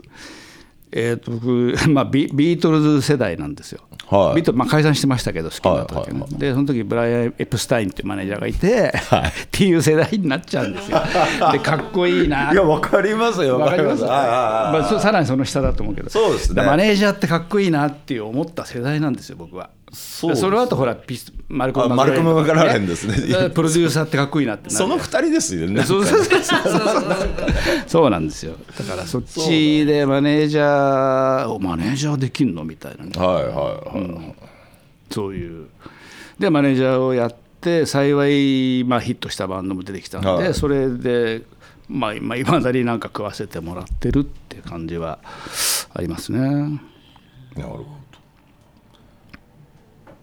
[0.97, 4.35] えー、と僕、 まあ、ビビートルズ世代なんですよ、はい。
[4.35, 8.93] ビートまあ、解散してましたけど好きな時も、はいはいはでその時ブライアン・エプスタインっていうマネージャーがいて、
[9.45, 11.01] っていう世代になっちゃうんですよ。
[11.51, 12.51] でかっこいいな。
[12.51, 14.03] ってわかりますよわかります？
[14.03, 14.79] はいはいはい。
[14.79, 16.09] まあ、そさらにその下だと思うけど。
[16.09, 16.63] そうですね。
[16.63, 23.15] マネージャーってかっこいいなっていう思った世代なんですよ僕はそその後ほらピスマルコム・あマクラーレンですね。
[23.51, 25.83] プロデューサーってかっこいいなってその二人ですよね。
[25.83, 26.03] そう
[28.09, 28.55] なんですよ。
[28.77, 33.11] だからそっちでマネージャーをマネージャーできんのみたいなね。
[33.15, 33.81] はいはいは
[34.31, 34.35] い、
[35.09, 35.67] そういう。
[36.37, 40.53] でマネージャーをやって幸い、まあ、ヒットしたバンドも出てきたんで、はい。
[40.53, 41.43] それで
[41.87, 45.19] まあいまだになんか食わせてもらってるっていう感じは
[45.93, 46.39] ありますね。
[47.55, 47.85] なるほど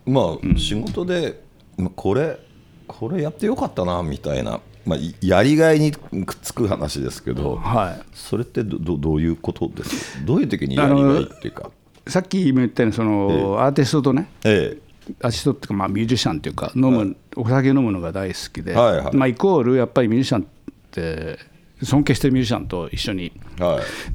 [0.06, 1.40] まあ、仕事で
[1.76, 2.38] まあこれ
[2.86, 8.02] これやってよかったなみたいな、まあ、いやりがいにくっつく話ですけど、はい。
[8.12, 10.24] それってどどどういうことですか？
[10.24, 11.70] どういう時にやりがいっていうか？
[12.06, 14.76] さっきも言ったようにその、アーティストとねえ
[15.20, 19.16] アーティストっていうかまあミュージシャンっていうか飲む、お酒飲むのが大好きで、はいはい。
[19.16, 20.44] まあ、イコールやっぱりミュージシャンっ
[20.90, 21.38] て
[21.82, 23.32] 尊敬してるミュージシャンと一緒に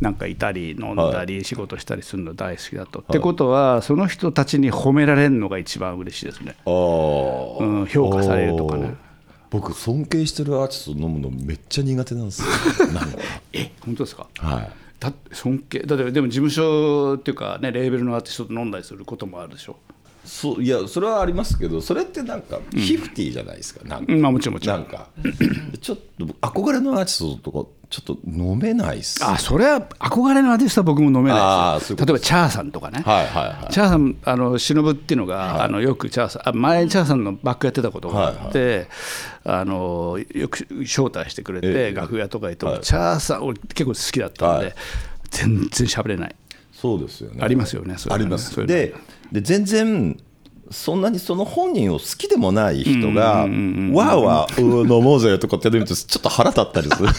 [0.02, 3.00] なんかいたり飲んだり仕事したりするの大好きだと。
[3.00, 6.56] ってことはその人たちに褒められるのが一番嬉しいですね。
[6.66, 8.96] うん評価されるとかね。
[9.50, 12.48] 僕尊敬してるアーティスト飲むのめっちゃ苦手なんですよ。
[13.54, 14.28] え本当ですか？
[14.38, 14.70] はい。
[15.00, 19.78] だ尊敬だってでも事務所っていうかねレーベルのアーティストと飲んだりすることもあるでしょ。
[20.28, 24.14] そういやそれはありますけどそれってなんかフィフティじゃないですか、なんか。
[24.14, 24.78] うんまあもちろんもちろん。
[24.80, 25.08] なんか。
[25.82, 29.24] ちょっと憧れのアーティストとかちょっと飲めないっす。
[29.24, 31.96] あそれは憧れのアーティストは僕も飲めないです。
[31.96, 33.02] 例えばチャーさんとかね。
[33.06, 33.74] はいはいはい。
[33.74, 38.90] チャーさんあの忍っていうのが、あのよくチャーさんあ前チャーさんのバックやってたことがあって、
[39.46, 41.94] あのよく招待してくれて、ええ。
[41.94, 42.82] 楽屋とか行っても、はい。
[42.82, 44.76] チャーさん俺結構好きだったんで、はい。
[45.30, 46.36] 全然喋れない
[46.80, 47.40] そうですよね。
[47.42, 48.24] ありますよねそれはね。
[48.24, 48.66] あります。
[48.68, 48.94] で
[49.32, 50.16] で全然
[50.70, 57.10] そんなにその本人を好きでもない人が「わーわーうん飲もうぜ」とかってやるとちょっと腹立ったりする。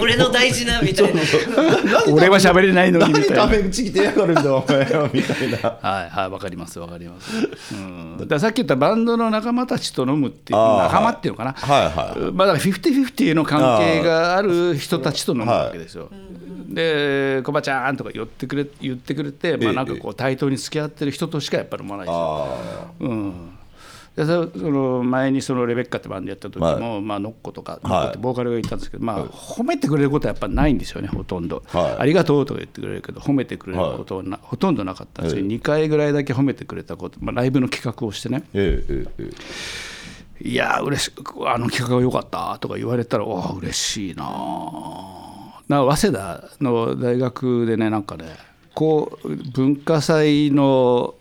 [0.00, 1.22] 俺の大事なみたいな。
[2.12, 3.42] 俺は喋れないのにみ何たいな。
[3.44, 5.56] タメ口来てやがるんだお前はみたいな。
[5.80, 7.30] はいはいわかりますわかります、
[7.72, 12.32] うん、だからさっき言ったバンドの仲間たちと飲むっていう仲間っていうのかな、はいはい。
[12.32, 16.10] まあ、だからフィフティフィフティの関係がある人たちと飲むわけですよ。
[16.78, 22.20] で「コバちゃん」とか言ってくれ言ってくれて、まあ、なんかこう対等に付き合ってる人としかやっぱり飲まないですよ。
[22.20, 22.90] あ。
[23.00, 23.50] うん。
[24.14, 27.00] でそその前にそのレベッカってバンドやった時も、はい。
[27.00, 31.96] まあ、ノッコとか、いノッコってボーカルがいたんですけど、まあ、褒めてくれることはやっぱないんですよねほとんど、はい。
[31.98, 35.48] ありがとうとか言ってくれるけど褒めてくれることはな、ほとんどなかったんですよ、ええ。
[35.48, 38.42] 2回ぐらいだけ褒めてくれたこと、まあ、ライブの企画をしてね。
[38.54, 39.68] えええええ
[40.40, 41.12] いやー嬉し
[41.46, 44.24] あの企画が良かったとか言われたらおー嬉しいな
[45.68, 48.36] な早稲田の大学でねなんかね
[48.74, 51.14] こう文化祭の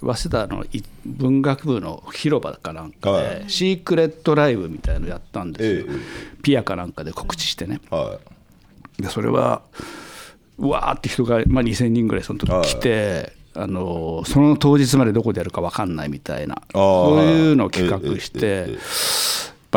[0.00, 3.44] 早稲田のい文学部の広場かなんかで、はい。
[3.48, 7.80] シークレットライブみたいのやったんですよ、えピアかなんかで告知してね。
[7.90, 8.18] えは
[8.98, 9.02] い。
[9.02, 9.62] でそれは
[10.58, 16.62] うわーって人が、まあ、2,000人ぐらいその時来て、あのその当日までどこでやるか分かんないみたいな。
[16.72, 16.72] ー。
[16.72, 18.78] そういうのを企画して、え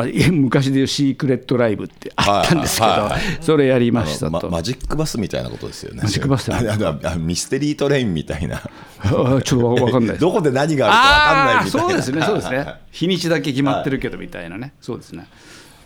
[0.04, 3.22] 昔でいうシークレットライブってあったんですけど、はいはいはい。
[3.42, 4.50] それやりましたと。
[4.50, 6.02] まマジックバスみたいなことですよね。
[6.04, 8.62] マジックバスあああミステリートレインみたいな。
[9.00, 10.10] あ ちょっと分かんない。
[10.10, 11.88] で すどこで何があるか分かんないみたいな。
[11.88, 12.74] そうですねそうですね。
[12.92, 15.28] 日にちだけ決まってるけどみたいなね、そうですね。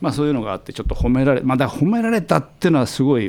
[0.02, 3.28] まあそういうのがあってちょっと褒められまあだから褒められたっていうのはすごい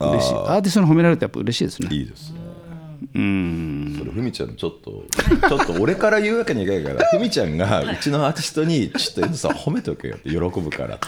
[0.00, 0.34] 嬉しい。
[0.34, 1.88] アーティストに褒められるとやっぱ嬉しいですね。
[1.92, 2.39] いいですね
[3.14, 3.96] うん。
[3.98, 5.04] それふみちゃんちょっと
[5.48, 11.06] ちょっと俺から言うわけにいかないからふみちゃんがうちのアーティストにちょっと遠藤さん褒めとけよって喜ぶからって。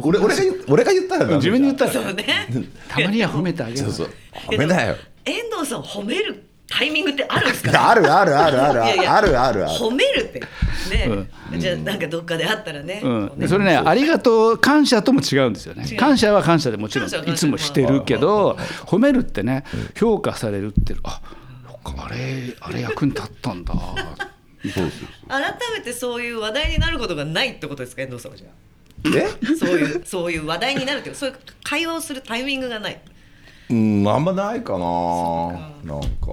[0.00, 1.90] 俺俺が言俺が言ったら自分に言ったら。
[1.92, 2.46] そうね。
[2.88, 3.78] たまには褒めてあげる。
[3.78, 4.08] そうそう。
[4.48, 4.96] 褒めだよ。
[5.24, 9.38] 遠藤さんを褒めるタイミングってあるんですか、いやあるあるあるあるあるある。
[9.38, 10.40] ある褒めるって。
[10.40, 13.48] ね、じゃあなんかどっかであったらね、うん。
[13.48, 15.86] それね、ありがとう、感謝とも違うんですよね。
[15.96, 19.64] 感謝は感謝でもちろん、いつもしてるけど、褒めるってね、
[19.96, 21.20] 評価されるって、あ
[21.84, 23.74] そっかあれ、あれ役に立ったんだ。
[23.74, 24.90] そうそう
[25.28, 25.42] 改
[25.76, 28.00] めてそういう話題になることがないってことですか？
[28.00, 28.46] 遠藤さんはじゃ
[29.14, 29.26] え？
[29.26, 32.98] あそういうそういう話題になるっていうそういう会話をするタイミングがない
[33.70, 34.78] うんあんまないかな。
[35.84, 36.28] なんか。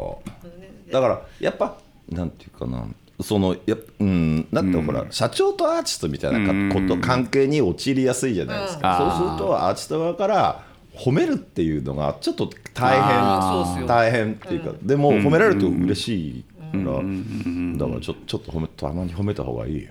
[0.91, 1.77] だからやっぱ
[2.09, 2.85] なんていうかな。
[3.21, 4.47] そのやっぱうん。
[4.51, 9.11] だってほら、社長とアーティストみたいなかこと関係に陥りやすいじゃないですか、うん。
[9.11, 10.63] そうするとアーティスト側から
[10.95, 19.89] 褒めるっていうのがちょっと大あーそうっすよ変大変っていうか、でも褒められると嬉しいから、だからちょちょっと褒めたまに褒めた方がいいよ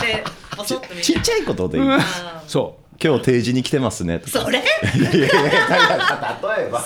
[0.00, 0.24] で
[0.56, 4.18] ポソッと見てちっちゃいことでいい、あそ今日定時に来てますね。
[4.18, 4.58] とかーそれ？
[4.58, 4.62] い
[5.02, 6.82] やいやいや例えば。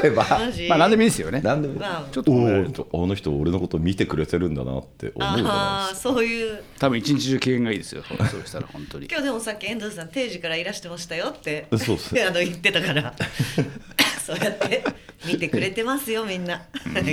[0.00, 0.24] 例えば。
[0.28, 0.66] マジ？
[0.66, 0.68] う。
[0.68, 1.40] まあ、何でもいいですよね。
[1.40, 2.30] なんでもまあちょっと。
[2.32, 6.62] おーあの人俺のこと見てくれてるんだなって思うじゃないああですかそういう。
[6.78, 8.02] 多分一日中機嫌がいいですよ。
[8.06, 9.06] そうしたら本当に。
[9.08, 13.12] 今日でもさっき遠藤さん定時からいらしてましたよってそうそう あの言ってたから。
[14.24, 14.82] そうやって
[15.26, 16.54] 見てくれてますよみんな。
[16.54, 17.04] はい。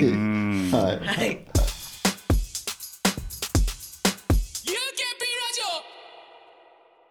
[1.06, 1.38] はい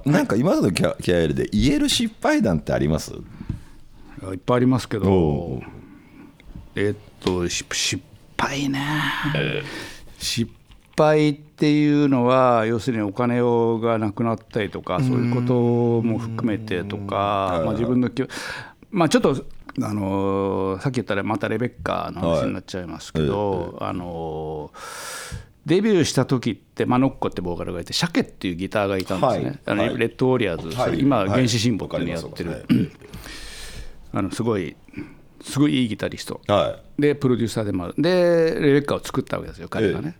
[0.05, 3.11] なんか今のキャキャリアで言える失敗談ってあります？
[3.13, 5.61] いっぱいありますけおど、
[6.75, 8.03] えっと、し失
[8.37, 8.81] 敗ね、
[10.19, 10.51] 失
[10.97, 15.53] 敗っていうのは、要するにお金をがなくなったりとか、そういうこと
[16.07, 18.23] も含めてとか、まあ、自分のき、
[18.91, 19.43] まあ、ちょっと、
[19.81, 24.71] あのさっき言ったらまたレベッカの話になっちゃいますけど、あの
[25.65, 29.59] デビューした時って、まあ、ノッコってボーカルがいて、シャケっていうギターがいたんですね、はい。
[29.65, 29.97] あのはい。
[29.97, 30.99] レッドウォリアーズ、はい。
[30.99, 31.29] 今、はい。
[31.29, 32.91] 原始神保っていうのやってる。
[34.13, 34.75] あのすごい
[35.41, 36.41] すごいいいギタリスト。
[36.47, 37.93] はでプロデューサーでもある。
[37.97, 40.17] でレベッカを作ったわけですよ彼がね、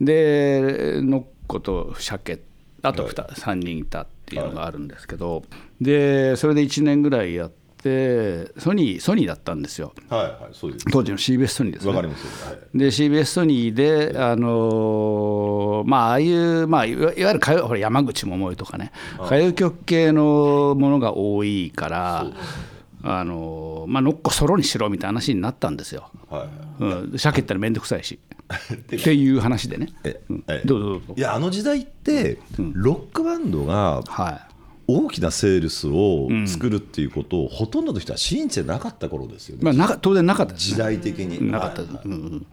[0.00, 2.42] でノッコとシャケ
[2.82, 5.44] あと 2, 3人いたっていうのがあるんですけど、
[5.80, 9.92] でそれで1年ぐらいやってソニーソニーだったんですよ。
[10.10, 10.86] いはいはいそうです。
[10.90, 11.90] 当時の CBS ソニーですね。
[11.90, 12.78] わかりますよ、はい。
[12.78, 18.92] で CBS ソニーで、あのーまあああいう、まあ、いわいわゆる歌謡ほら山口百恵とかね。
[19.20, 22.26] 歌謡曲系のものが多いから、
[23.02, 26.10] あのーまあ、ノッコソロにしろみたいな話になったんですよ。
[26.28, 26.92] はいはい。
[27.10, 28.18] うん、鮭ったら面倒くさいし。
[28.72, 29.88] っていう話でね。
[30.04, 30.44] えうん。
[30.48, 31.14] えどうぞどうぞ。
[31.16, 34.47] いやあの時代って、ロックバンドがはい
[34.90, 40.54] 大きなセールスを作るっていうことを、ほとんどの人は信じてなかった頃ですよね、まあ、なか当然なかった。
[40.54, 41.50] ね時代的に。
[41.50, 41.82] なかった。
[41.82, 41.90] はい。
[42.06, 42.46] うんうん。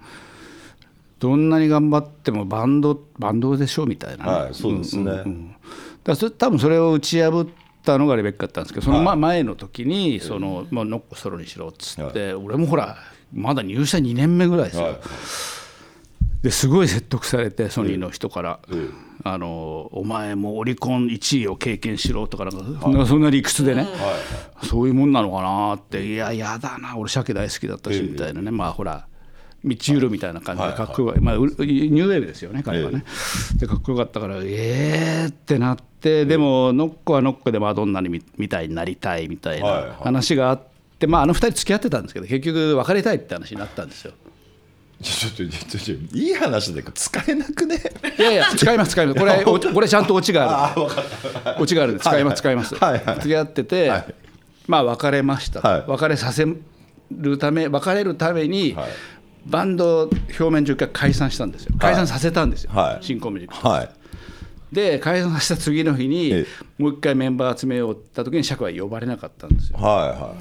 [1.20, 5.04] どんなに頑張ってもバンドバンドでしょみたいなね、はいそうですね。
[5.04, 5.56] んんうん。
[6.04, 12.98] だそれ多分それを打ち破ったのがレベッカだったんですけどそのま前の時にその、まあ、ノッコソロにしろっつって、俺もほら
[13.34, 15.00] まだ入社2年目ぐらいですよ、はい
[16.46, 18.94] ですごい説得されてソニーの人から、うん。
[19.24, 23.88] あのお前もオリコン1位を経験しろとかなんかそんなそんな理屈でね、
[24.62, 26.06] そういうもんなのかなって。
[26.06, 26.96] いややだな。
[26.96, 29.08] 俺鮭大好きだったしみたいなね、まあほら
[29.64, 33.04] 道売るみたいな感じでかっこよかった、まあ、うニューウェーブですよね彼はね、
[33.58, 39.96] でかっこよかったからえーってなってでもノッコはノッコでマドンナにみみたいになりたいみたいはいはない。
[40.02, 40.62] 話があっ
[41.00, 44.14] て、まあ、あの二人付き合ってたんですけど結局別れたいって話になったんですよ。
[45.06, 47.80] ちょっとちょっといい話で使えなくね？
[48.18, 49.20] いやいや使います使います。
[49.20, 50.82] これおこれちゃんとオチがある。
[51.60, 53.16] オチがある使います使います、はいはい。
[53.18, 54.16] 付き合ってて、はい。
[54.68, 55.84] まあ別れました、はい。
[55.88, 56.48] 別れさせ
[57.12, 58.90] るため別れるために、はい。
[59.46, 61.76] バンド表面上から解散したんですよ。
[61.80, 63.06] 解散させたんですよ、はい。
[63.06, 63.90] 新コミュニティはい。
[64.72, 66.46] で解散した次の日に、え
[66.80, 69.78] もう一回メンバー集めようった時に釈は呼ばれなかったんですよ。
[69.78, 70.36] はいは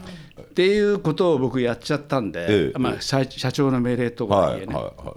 [0.54, 2.78] っていうことを僕やっちゃったんで、ええ。
[2.78, 5.14] まあ、社社長の命令といかいえね、はいはいは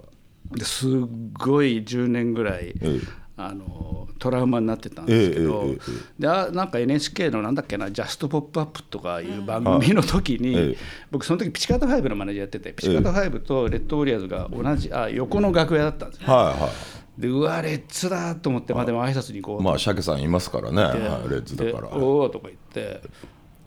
[0.50, 0.90] ですっ
[1.38, 3.00] ごい10年ぐらい、ええ。
[3.36, 5.76] あのトラウマになってたんですけど、
[6.18, 10.76] であなんか NHK のなんだっけな「ジャストポップアップとかいう番組の時に、ええ。
[11.12, 16.26] 僕その時ピチカート5のマネージャーやっててピチカート5とレッドウォリアーズが同じあ横の楽屋だったんですよ。
[16.26, 16.44] いはい。
[16.60, 16.68] は
[17.16, 21.88] でうわレッツだと思ってまあでも挨拶に行こういまあ鮭さんいますからね、はい、レッズだでから。
[21.90, 23.02] おおとか言って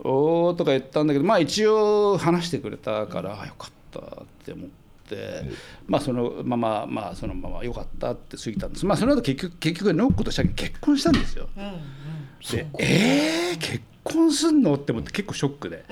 [0.03, 4.69] おおとか言ったんだけどまあ一応話してくれたからあよかったって思っ
[5.07, 5.43] て、
[5.87, 8.85] まあそのまままあそのままよかったって過ぎたんです。
[8.85, 11.49] まあその後結局結局ノッコとシャケ結婚したんですよ。
[12.51, 14.75] でえー、結婚すんの？
[14.75, 15.85] って思って結構ショックで、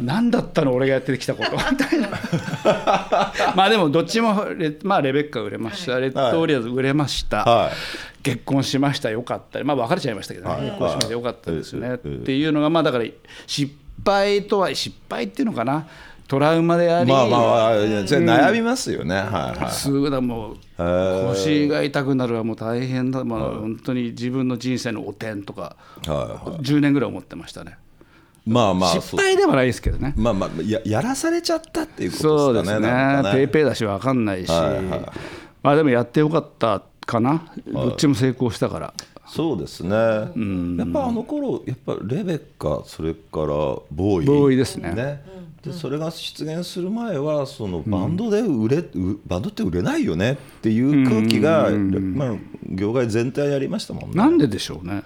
[0.00, 0.72] 何だったの？
[0.74, 2.08] 俺がやってきたこと みたいな。
[3.54, 8.22] まあでもどっちもレ,、まあ、レベッカ売れました、レッドオリアーズ売れました、はい。
[8.22, 9.10] 結婚しました。
[9.10, 9.62] よかった。
[9.64, 10.62] まあ別れちゃいましたけどね、はい。
[10.62, 11.12] 結婚しました。
[11.12, 11.96] よかったですよね、はい。
[11.96, 13.04] っていうのがまあだから
[13.46, 15.86] 失敗とは失敗っていうのかな
[16.32, 19.22] トラウマであり、まあまあ悩みますよね、は
[19.54, 19.70] いはい。
[19.70, 26.62] すぐだもう腰が痛くなるはもう大変だ、まあ、本当に自分の人生の汚点とかはいはい。
[26.62, 27.76] 10年ぐらい思ってましたね。
[28.46, 30.14] まあまあ失敗ではないですけどね。
[30.16, 32.86] そうまあまあややらされちゃったっていうこそうですすとでかね。
[32.86, 35.00] ねなんかペイペイだし分かんないし、はいはい
[35.62, 38.94] まあでもやってよかったかな、どっちも成功したから
[39.34, 40.26] そうですね、やっ
[40.92, 45.22] ぱあの頃やっぱレベッカそれからボーイボーイですね。
[45.62, 52.34] でそれが出現する前はそのバンドで売れ、うバンドって売れないよねっていう空気が、まあ、
[52.68, 54.16] 業界全体にありましたもんね。
[54.16, 55.02] なんででしょうね。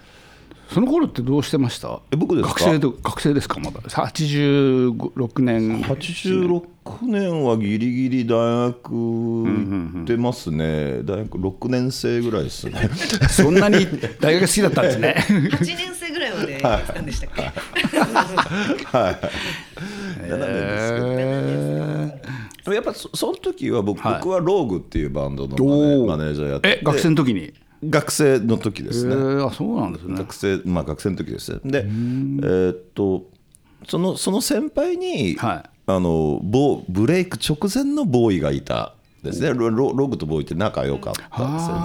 [0.73, 2.01] その頃ってどうしてました？
[2.11, 2.55] え僕ですか？
[2.55, 3.61] 学生と学生ですか？
[3.61, 3.81] まだ。
[3.81, 5.83] 86年。
[5.83, 6.65] 86
[7.03, 12.91] 年はギリギリ大学行ってますね、大学6年生ぐらいですね。
[13.31, 13.87] そんなに
[14.21, 15.15] 大学好きだったんですね。
[15.29, 17.43] 8年生ぐらいまでやってたんでしたっけ、
[18.93, 19.19] 7
[20.23, 21.07] 年ですけど。
[21.13, 24.19] えーやっぱそその時は僕,、はい。
[24.19, 26.07] 僕はローグっていうバンドのマネおー。
[26.09, 27.55] マネージャーやって学生の時に？
[27.85, 30.17] 学生の時でえすね、ー、あそうなんですね。
[30.19, 31.61] 学生まあ学生の時ですね。
[31.65, 33.31] でえーっと
[33.87, 39.55] そのその先輩に、はいあのボーブレイク直前のボーイがいたですね。
[39.55, 41.39] ロロログとボーイって仲良かった先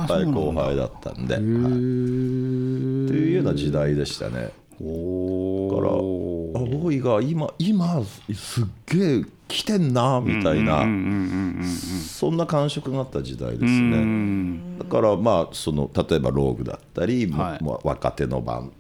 [0.08, 1.44] 輩後輩だったんで、はい。
[1.44, 4.52] っていうような時代でしたね。
[4.84, 5.96] おだからあ
[6.82, 10.84] ボーイが今今すっげえ来てんなみたいな。
[12.08, 14.60] そんな感触があった時代ですね。
[14.80, 17.64] だからまあその例えばローグだったり、もはい。
[17.64, 18.72] もう若手の版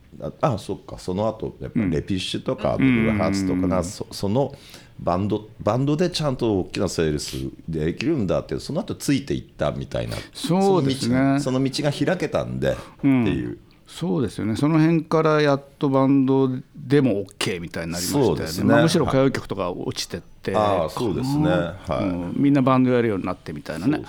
[0.41, 4.53] ああそっかその後やっぱレピッシュとかブルーハーツとかがそその
[5.01, 7.37] バンドバンドでちゃんと大きなセールス
[7.67, 10.15] できるんだってその後ついていったみたいな。
[10.33, 11.39] そうですね。
[11.39, 13.57] その道が開けたんでっていう。
[13.87, 14.55] そうですよね。
[14.55, 18.45] その辺からやっとバンドでも OK みたいになりましたよね。
[18.45, 18.63] ね。
[18.63, 21.49] まあ、むしろ歌謡曲とか落ちてって、ああそうですね。
[21.49, 22.33] はい、うん。
[22.37, 24.03] みんなバンドやるようになってみたいなね。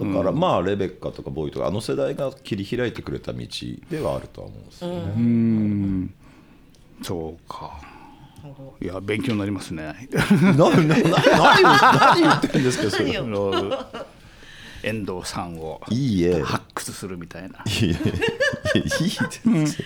[0.00, 3.46] だからまあレベッカとかボーイとかあの世代が切り開いてくれた道
[3.90, 6.08] ではあるとは思うんですよね。
[7.02, 7.91] そうか
[8.80, 10.08] いや勉強になりますね。
[10.56, 10.92] 何言
[12.30, 13.12] ってるんですかそれ。
[14.84, 16.42] 遠藤さんをいいえ。
[16.42, 17.62] 発掘するみたいな。
[17.66, 17.90] いいえ。
[17.90, 17.98] いやい
[18.78, 19.82] いです。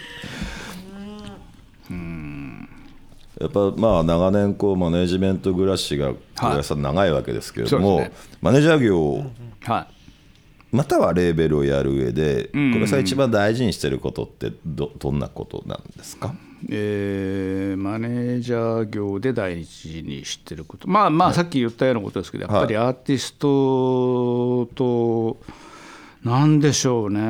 [3.39, 9.31] やっぱまあ長年こうマネジメント暮らしが小林さん長いわけですけれども、そうですマネージャー業
[10.73, 16.35] またはレーベルをやる上で小林さん一番大事にしてることってどどんなことなんですか？
[16.71, 20.89] えーマネージャー業で第一に知ってること。
[20.89, 25.39] まあまあさっき言ったようなことですけどやっぱりアーティストと
[26.25, 27.21] なんでしょうね。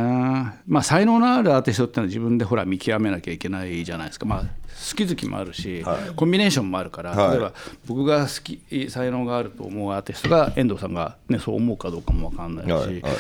[0.66, 4.26] まあ才能のあるアーティストってのは自分でほら見極めなきゃいけないじゃないですか。
[4.26, 4.46] まあ好
[4.94, 5.84] き好きもあるし、
[6.16, 7.30] コンビネーションもあるから、はい。
[7.32, 7.52] 例えば
[7.86, 13.12] 僕が好き才能があると思うアーティストが遠藤さんが、ね、そう思うかどうかも分かんないし、はいはい。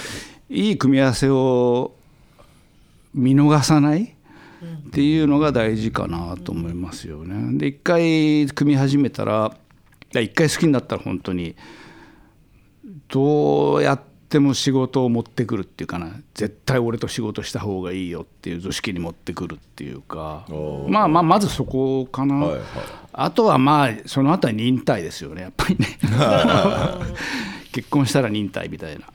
[0.48, 1.92] いい組み合わせを
[3.14, 4.15] 見逃さない
[4.62, 7.58] っていうのが大事かなと思いますよね。
[7.58, 9.56] で一回組み始めたら
[10.12, 11.56] 一回好きになったら本当に
[13.08, 16.12] どうやっても仕事を持ってくるっていうかな。
[16.34, 20.46] 絶対俺と仕事した方がいいよっていう図式に持ってくるっていうか。
[20.88, 22.60] まあまあまずそこかな、はいはい。
[23.12, 25.98] あとはまあその後は忍耐ですよねやっぱりね。
[27.72, 29.06] 結婚したら忍耐みたいな。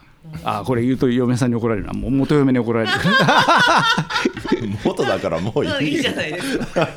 [0.43, 2.93] あこれ言うと嫁さんに怒られるなもう元嫁に怒られる
[4.83, 6.89] 元だからもういいいいじゃないですか。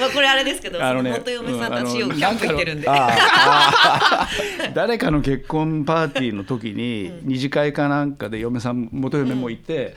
[0.00, 2.88] まあこれあれですけど、あのね元嫁さんたちようんくキャンプ行ってるんで。
[4.74, 9.94] 誰かの結婚パーティーの時に二次会かなんかで嫁さん元嫁もいて、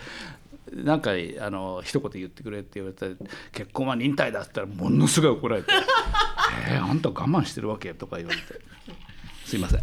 [0.74, 3.16] なんかあの一言言ってくれって言われて
[3.54, 5.72] 「結婚は忍耐だ」って言ったらものすごい怒られて
[6.70, 8.44] 「えー、あんた我慢してるわけ?」とか言われて
[9.56, 9.82] 「すいません」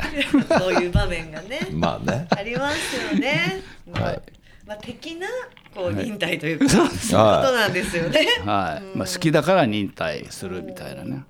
[0.60, 2.26] そういう場面がね、 まあね。
[2.30, 3.62] ありますよね。
[3.92, 4.22] ま あはい。
[4.66, 5.26] まあ的な
[5.74, 7.16] こう忍耐というか、そういうこと
[7.52, 8.26] なんですよね。
[8.44, 8.96] はい。
[8.96, 11.24] まあ、好きだから忍耐するみたいなね。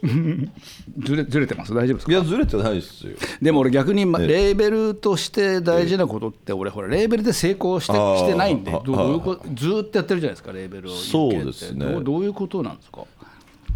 [1.00, 1.74] ずれずれてます？
[1.74, 2.12] 大丈夫ですか？
[2.12, 3.16] いやずれてないですよ。
[3.42, 4.26] でも俺逆にまええ。
[4.28, 9.16] レーベルとして大事なことって俺ほらレーベルで成功してしてないんでどうい。
[9.16, 11.84] うことずーっとやってるじゃないですかレーベルをそうですね。
[11.84, 13.00] どうどういうことなんですか？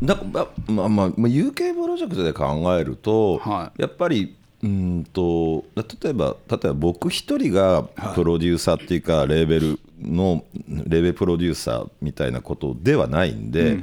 [0.02, 3.82] だまあまあ、まあ、UK プロジェクトで考えると、はい。
[3.82, 7.82] やっぱりうんと例えば例えば僕一人が
[8.14, 13.78] プロデューサーっていうか、レーベルのレーベルプロデューサーみたいなことではないんで、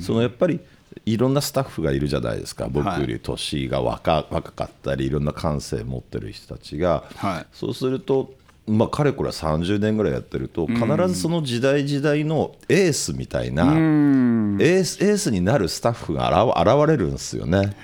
[0.00, 0.60] そのやっぱり
[1.06, 2.68] いろんなスタッフがいるじゃないですか。
[2.68, 7.46] 僕より年が若,、若かったりいろんな感性持ってる人たちが、はい。
[7.52, 8.34] そうすると
[8.68, 17.74] まあ、かれこれ30年ぐらいやってると必ずその時代時代のエースみたいな、エースエースになるスタッフが現現れるんですよね。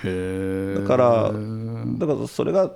[0.75, 1.31] だから
[1.97, 2.71] だからそれが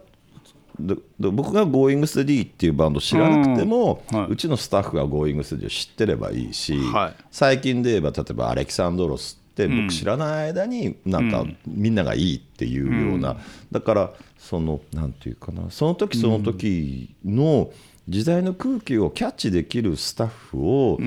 [1.20, 4.20] 僕が Going Steady っていうバンド知らなくても、うん。
[4.22, 4.32] はい。
[4.32, 7.24] うちのスタッフが Going Steady を知ってればいいし、はい。
[7.32, 13.38] 最近で言えば例えばアレキサンドロスって僕知らない間になんかみんながいいっていうような、
[13.72, 17.70] だからそのなんていうかなその時その時の
[18.10, 20.97] 時代の空気をキャッチできるスタッフを、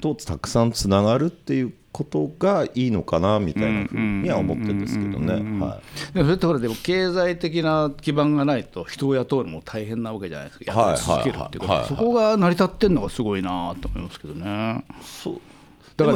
[0.00, 5.34] たとたくさんつながるっていうことがいいのかなみたいなふうには思ってるんですけどね。
[5.60, 5.80] は
[6.12, 6.14] い。
[6.14, 10.72] でもそれってほらでも経済的な基盤がないと人を雇うのも大変なわけじゃないですか。
[10.72, 14.84] はい雇い続けるっていうこと、そこが成り立ってるのがすごいなと思いますけどね。
[15.02, 15.40] そう
[16.06, 16.12] だ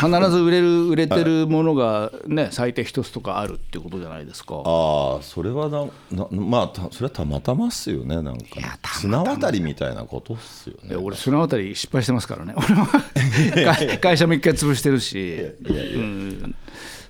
[0.00, 4.56] から必ず売れる売れてるものがね最低一つとかあるっていうことじゃないですか。
[4.64, 8.66] ああそれはななまあたそれはたまたまっすよねなんかね。
[9.00, 10.90] 綱渡りみたいなことっすよね。
[10.90, 12.54] いや俺そのあたり失敗してますからね。
[12.56, 15.40] 俺は 会会社も一回潰してるし。
[15.64, 16.54] うん。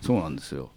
[0.00, 0.70] そうなんですよ。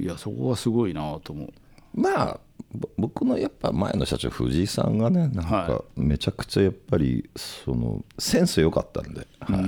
[0.00, 1.48] いやそこはすごいなと思う。
[1.94, 2.40] まあ
[2.72, 9.60] ぼ僕のやっぱ前の社長藤井さんがねなんはかめちゃくちゃやっぱりそのセンス良かったんで、はい、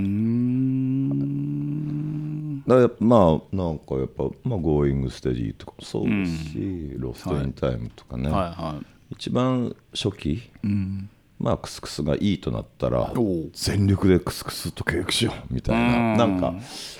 [2.67, 8.87] だまあなんかやっぱ「まあ、Going Steady」とかもそうですし「LOST IN TIME」とかね、はいはい。
[9.13, 10.51] 一番初期、
[11.39, 13.13] まあクスクスがいいとなったら
[13.53, 16.13] 全力でクスクスと契約しようみたいな。
[16.13, 16.17] うん。
[16.17, 16.55] なんか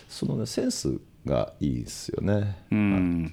[0.09, 2.65] そのねセンスがいいですよね。
[2.71, 3.33] うん。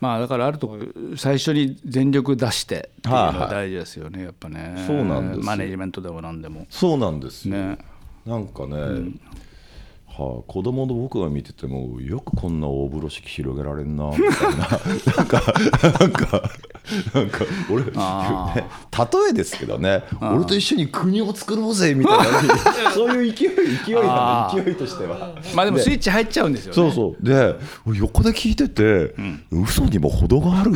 [0.00, 0.78] まあだからあるとこ
[1.16, 3.50] 最初に全力出してっていうのはいははい。
[3.50, 4.84] 大事ですよねやっぱね。
[4.86, 5.44] そうなんですよ。
[5.44, 6.66] マネジメントでも何でも。
[6.70, 7.78] そうなんですよ、ね。
[8.26, 8.76] なんかね、
[10.18, 14.68] はあ、子供の僕が見ててもよくこんな大風呂敷広げられんなみたいな。
[15.16, 15.42] なんか
[16.00, 16.50] なんか
[17.14, 18.54] なんか俺、ね、あ
[19.12, 22.90] 例えですけどね俺と一緒に国を作ろうぜみたいな。
[22.92, 25.34] そういう勢い勢い勢いとしては。
[25.54, 26.74] まあでもスイッチ入っちゃうんですよね。
[26.74, 27.24] そうそう。
[27.24, 27.54] で
[27.94, 29.14] 横で聞いてて、
[29.52, 30.72] 嘘にも程がある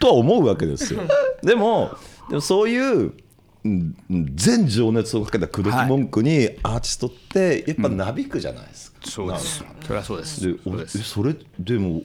[0.00, 1.00] とは思うわけですよ。
[1.44, 1.90] でも
[2.30, 3.14] でもそういううん
[3.64, 9.64] 全情熱をかけた口説き文句にアーティストってやっぱなびくじゃないですか、そうです。
[9.82, 10.46] それはそうです。
[10.46, 12.02] で俺えそれでも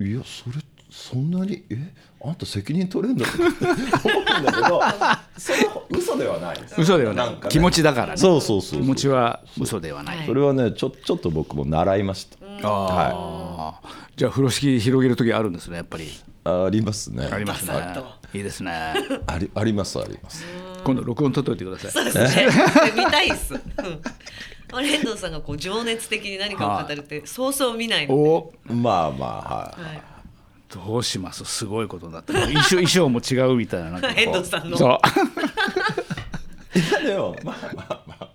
[0.00, 0.56] いやそれ
[0.90, 1.92] そんなにえ
[2.24, 4.80] あんた責任取れるんだって思うんだけど
[5.38, 5.52] そ
[5.90, 7.30] 嘘ではないです嘘ではない。
[7.30, 7.38] ね。
[7.48, 8.16] 気持ちだからね。
[8.16, 8.82] そうそうそうそう。
[8.82, 10.26] 気持ちは嘘ではない。
[10.26, 16.08] それはねちょちょっと僕も習いました、ああじゃあ風呂敷広げる時あるんですねやっぱり。
[16.44, 17.26] ありますね。
[17.26, 17.72] ありますね
[18.34, 18.72] いいですね。
[19.26, 20.44] ありありますあります。
[20.84, 21.90] 今度録音取っといてください。
[21.90, 22.48] そうですね。
[22.96, 23.54] 見たいっす。
[23.54, 23.60] うん。
[24.72, 28.20] あれ遠藤さんがこう情熱的に何かを語るってそうそう見ないので。
[28.20, 28.52] お。
[28.68, 30.02] まあまあはい、はい。
[30.70, 31.44] どうします？
[31.44, 33.90] すごいことになってる衣装衣装も違うみたいな。
[33.90, 34.20] なんかこう。
[34.20, 34.78] 遠藤さんの。
[34.78, 34.98] そう。
[36.78, 38.28] いやでもまあまあまあ。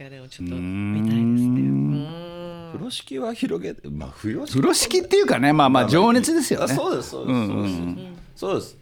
[0.00, 1.20] いやでもちょっと見たいですね。
[1.20, 2.70] うん。
[2.72, 4.54] 風呂敷は広げてまあ風呂敷。
[4.54, 6.72] 風呂敷っていうかねまあまあ情熱ですよね。
[6.72, 7.76] あそうですそうですそうです、
[8.34, 8.78] そうです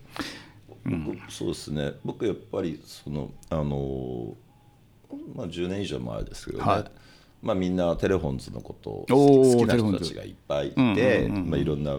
[0.85, 1.93] 僕そうですね。
[2.05, 4.35] 僕やっぱりそのあのー
[5.35, 6.85] まあ10年以上前ですけどね、はい。
[7.43, 11.99] まあみんなテレフォンズのことを好きな人たちがいっぱいいて、まあいろんな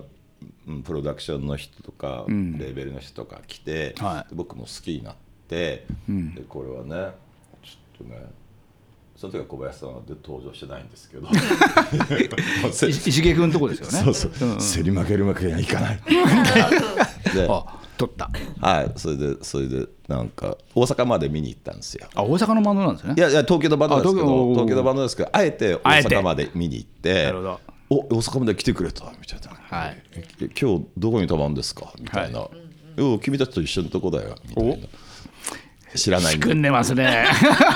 [0.67, 4.29] うんプロダクションの人とか、レーベルの人とか来て、はい。
[4.29, 5.15] で僕も好きになっ
[5.47, 7.13] て、でこれはね
[7.63, 8.25] ちょっとね
[9.15, 11.27] その時は小林さんはで登場してないんですけど。
[11.29, 13.91] い石毛君のとこですよね。
[14.13, 15.99] そうそう、競り負けるわけにはいかない。
[17.33, 17.47] で
[17.93, 18.29] あ取った。
[18.59, 22.07] はいそれでそれでなんか大阪まで見に行ったんですよ。
[22.15, 23.13] あ大阪のバンドなんですね。
[23.17, 27.59] いやいや東京のバンドですけど東京のバンドですけどあえて大阪まで見に行ってなるほど。
[27.89, 30.03] お大阪まで来てくれたみたいな、はい。
[30.15, 32.47] え今日どこに泊まるんですかみたいな、
[32.97, 34.87] お君たちと一緒のとこだよみたいな
[35.95, 37.25] 知らないんで組んでますね。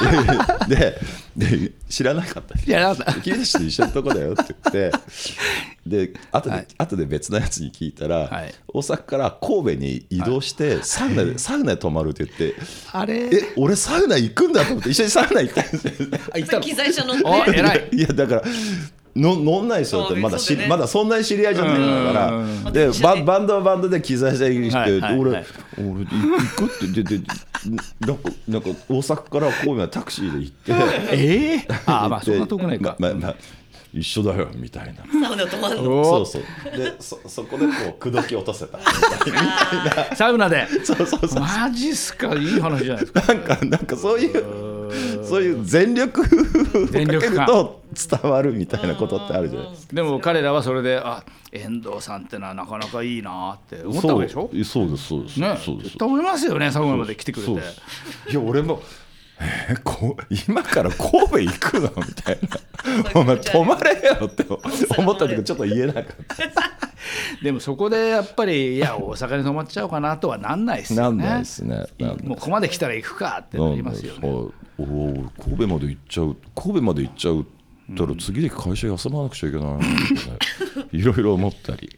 [0.68, 1.00] で
[1.36, 2.60] で知らなかった。
[2.60, 4.98] いやなんだ君たちと一緒のとこだよって言って。
[5.86, 6.68] で後で、はい。
[6.78, 8.54] 後で別のやつに聞いたら、はい。
[8.68, 12.56] 大阪から神戸に移動して、サウナでサウナで泊まるって言って
[12.92, 13.30] あれ？
[13.34, 15.94] え俺サウナ行くんだと思って一緒にサウナ行ったんですよ。
[16.34, 16.62] あ行ったの？
[16.62, 17.24] 機材車乗って。
[17.26, 17.90] お偉い。
[17.94, 18.44] いやだから
[19.20, 20.68] の乗んないですよってあまだし、ね。
[20.68, 21.84] まだそんなに知り合いじゃないか
[22.66, 22.72] ら。
[22.72, 25.46] でバンバンドはバンドで機材車入りして、はいはい俺、はい。
[25.78, 26.06] 俺行
[26.56, 27.26] くってでで
[28.00, 30.74] なんかなんか大阪から神戸までタクシーで行って。
[31.12, 32.96] ええあまあそんな遠くないか。
[33.00, 33.36] ままま
[33.94, 35.28] 一緒だよみたいな。
[35.28, 36.02] サウナ泊まんの？
[36.02, 36.78] おそうそう。
[36.78, 38.80] でそそこでこう口説き落とせた。
[40.16, 40.68] サウナで？
[40.84, 41.40] そうそうそう。
[41.40, 42.36] マジっすか？
[42.36, 43.34] いい話じゃないですか。
[43.34, 46.22] なんかなんかそういうそういう全力
[46.84, 46.94] をか。
[46.94, 47.82] けると
[48.22, 49.70] 伝わるみたいなことってあるじゃない。
[49.72, 49.96] ですか。
[49.96, 54.50] でも彼らはそれであ遠藤さんってのはなかなかいいなって思ったわけでしょ？
[54.52, 55.58] そうそうですそうです、ね。
[55.64, 55.86] そうです。
[55.90, 57.52] 絶対思いますよね最後まで来てくれて。
[57.52, 58.82] いや俺も
[59.40, 60.18] えーこ
[60.48, 61.92] 今から神戸行くの？
[61.98, 62.58] みたいな。
[63.20, 64.46] お前泊まれよって
[64.98, 66.14] 思ったけどちょっと言えなかった。
[67.44, 71.24] でもそこでやっぱりいや大阪に泊まっちゃおうかなとはなんないですよね。
[71.24, 71.86] なんないですね。
[72.24, 74.20] もうここまで来たら行くかってなりますよね
[74.78, 77.46] おお神戸まで行っちゃう神戸まで行っちゃう
[77.96, 79.80] たら次で会社休まなくちゃいけな
[80.92, 81.90] い いろいろ思ったり。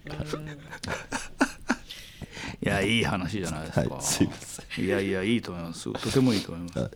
[2.61, 5.91] いやいい話じゃないですか、はいすいませいやいやいいと思います。
[5.93, 6.89] とてもいいと思います、あの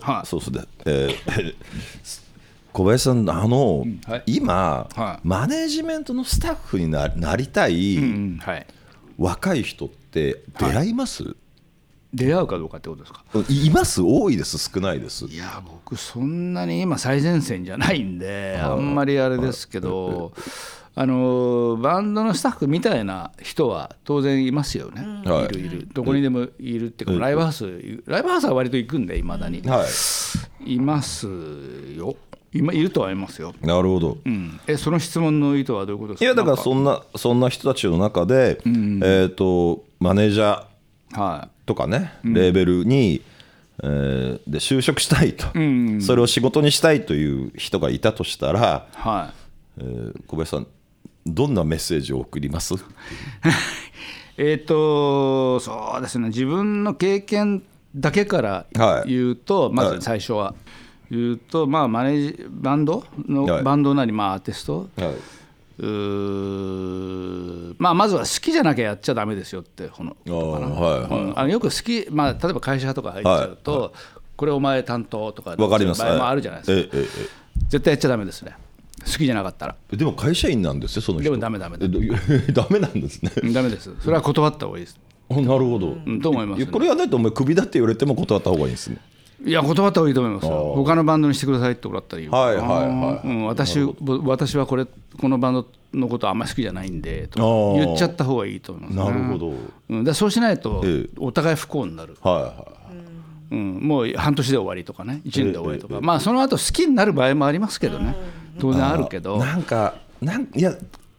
[0.00, 0.26] ーはい。
[0.26, 1.54] そうですね、えー
[2.72, 4.22] 小林さん、あの、はい。
[4.26, 5.26] 今、はい。
[5.26, 8.66] マネジメントのスタッフにななりたい、うんはい。
[9.18, 11.34] 若い人って出会います、
[12.14, 13.22] 出会うかどうかってことですか？
[13.48, 14.00] い、います？
[14.02, 14.58] 多いです。
[14.58, 15.26] 少ないです。
[15.26, 20.32] いや僕そんなに今最前線じゃないんであんまりあれですけど
[20.94, 25.44] あのバンドのスタッフみたいな人は当然いますよね、はい。
[25.44, 25.88] いるいる。
[25.92, 27.64] どこにでもいるっていうかライブハウス
[28.06, 29.84] ライブハウスは割と行くんでいまだに、は
[30.64, 30.74] い。
[30.74, 31.28] います
[31.96, 32.16] よ。
[32.50, 34.16] 今いるとは思いますよ、なるほど。
[34.24, 36.24] うん、えその質問の意図はどういうことですか？
[36.24, 43.22] いやだからそんなそんな人たちの中で、えー、とマネージャーはとかね、レーベルに、
[43.82, 45.46] えーで就職したいと、
[46.00, 48.98] それを仕事にしたいという人がいたとしたら、い。
[48.98, 49.32] は
[49.78, 50.66] えー小林さん
[51.26, 52.74] どんなメッセージを送ります？
[52.74, 52.78] い
[54.38, 56.28] えっ、とそうですね。
[56.28, 57.62] 自分の経験
[57.94, 59.10] だけからはい。
[59.10, 59.98] 言うと、まはい。
[59.98, 60.54] ず最初は、
[61.10, 63.62] 言うとまあマネージバンドの、はい。
[63.62, 64.88] バンドなりまあアーティスト。
[64.96, 65.14] はい
[67.78, 73.94] まあ、まずは好きじゃなきゃやっちゃだめですよってこのあのよく好き、まあ、例えば会社とか入っちゃうと、
[74.36, 76.02] これお前担当とかわかります。
[76.02, 77.08] 場合もあるじゃないですか、えええ
[77.68, 78.56] 絶対やっちゃだめですね。
[79.04, 79.76] 好きじゃなかったら。
[79.92, 81.24] えでも会社員なんですよその人。
[81.24, 82.00] でもダメダメえど
[82.62, 83.30] ダメなんですね。
[83.52, 83.94] ダメです。
[84.00, 84.98] それは断った方がいいです、
[85.30, 86.64] あなるほど、うん、と思います、ね。
[86.64, 88.98] いやこれはないとお前クビだって言われても断った方がいいんですね
[89.44, 90.72] いや断った方がいいと思いますよ。
[90.74, 93.28] 他のバンドにしてくださいって俺だったらはいはいはい。
[93.28, 99.52] うん、私ぼ私はこれこのバンドのことあんまり好きじゃないんでと言っちゃった方がいいと思います、ね、なるほど。
[99.90, 101.10] うん、だそうしないとええ。
[101.18, 105.22] お互い不幸になる、はいはいうん、もう半年で終わりとかね。
[105.24, 108.14] 1年で終わりとか、まあその後好きになる場合もありますけどね。
[108.58, 109.38] 当然あるけど。
[109.38, 110.74] なんかなんいや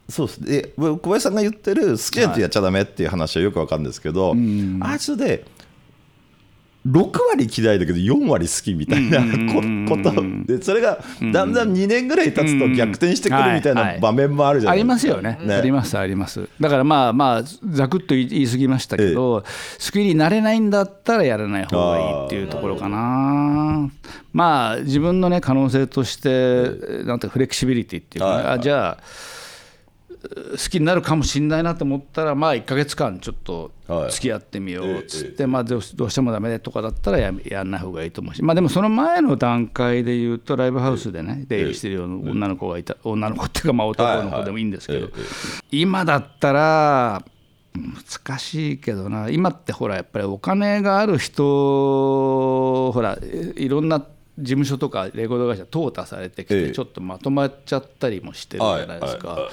[0.09, 0.39] そうです。
[0.39, 4.35] ねで小林さんが言ってる好きな人やっちゃダメっていう話はよくわかるんですけど、
[4.81, 5.45] あいつで
[6.87, 9.19] 6割嫌いだけど4割好きみたいな
[9.53, 9.61] こ
[9.97, 10.13] こと
[10.45, 10.99] でそれが
[11.33, 15.13] だんだん2年ぐらい経つと逆転してくるみたいな場面もあるじゃあないですか。
[15.15, 15.53] りますよね。
[15.53, 16.47] ありますあります。
[16.59, 23.89] だからまあまあざくっと言い過ぎましたけど、好きになれないんだったらやらない方がいいっていうところかな。
[24.31, 29.03] まあ自分のね可能性としてなんてフレキシビリティっていうかじゃあ
[30.21, 34.11] 好きになるかもしれないなと思ったらまあ1か月間ちょっとはい。
[34.11, 45.09] 付き合ってみようっつって、まあ、どうしてもダメとかだったらややんない方がいいと思うし、まあ、でもその前の段階で言うとライブハウスでね出入りしてるような女の子がいた女の子っていうかまあ男の子でもいいんですけど、
[45.71, 47.23] 今だったら
[47.73, 49.29] 難しいけどな。
[49.29, 53.17] 今ってほらやっぱりお金がある人ほら
[53.55, 56.67] いろんな事務所とかレコード会社淘汰されてきええ。
[56.67, 59.49] てちょっとまとまっちゃったりもしてるじゃないですか。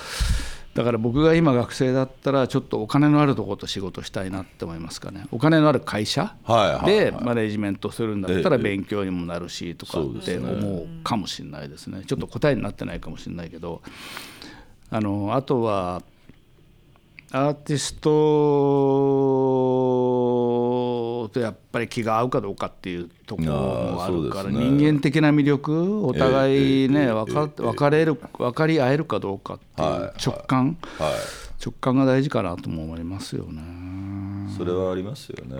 [0.77, 5.25] だから僕が今学生だったらちょっとお金のあるところと仕事したいなって思いますかね。
[5.33, 6.35] お金のある会社
[6.85, 12.03] でマネジメントするんだったらええ勉強にもなるしとかって思うかもしれないですね。
[12.07, 13.81] ちょっと答えになってないかもしれないけど。
[14.89, 16.03] あのあとは
[17.33, 18.11] アーティスト
[21.29, 24.59] とやっぱり気が合うかどうかっていうところもあるからね。
[24.71, 30.79] 人間的な魅力お互いね分か分かれる分かり合えるかどうかっていうはい直感。
[30.99, 31.13] はい。
[31.65, 33.61] 直感が大事かなとも思いますよね。
[34.57, 35.57] それはありますよね。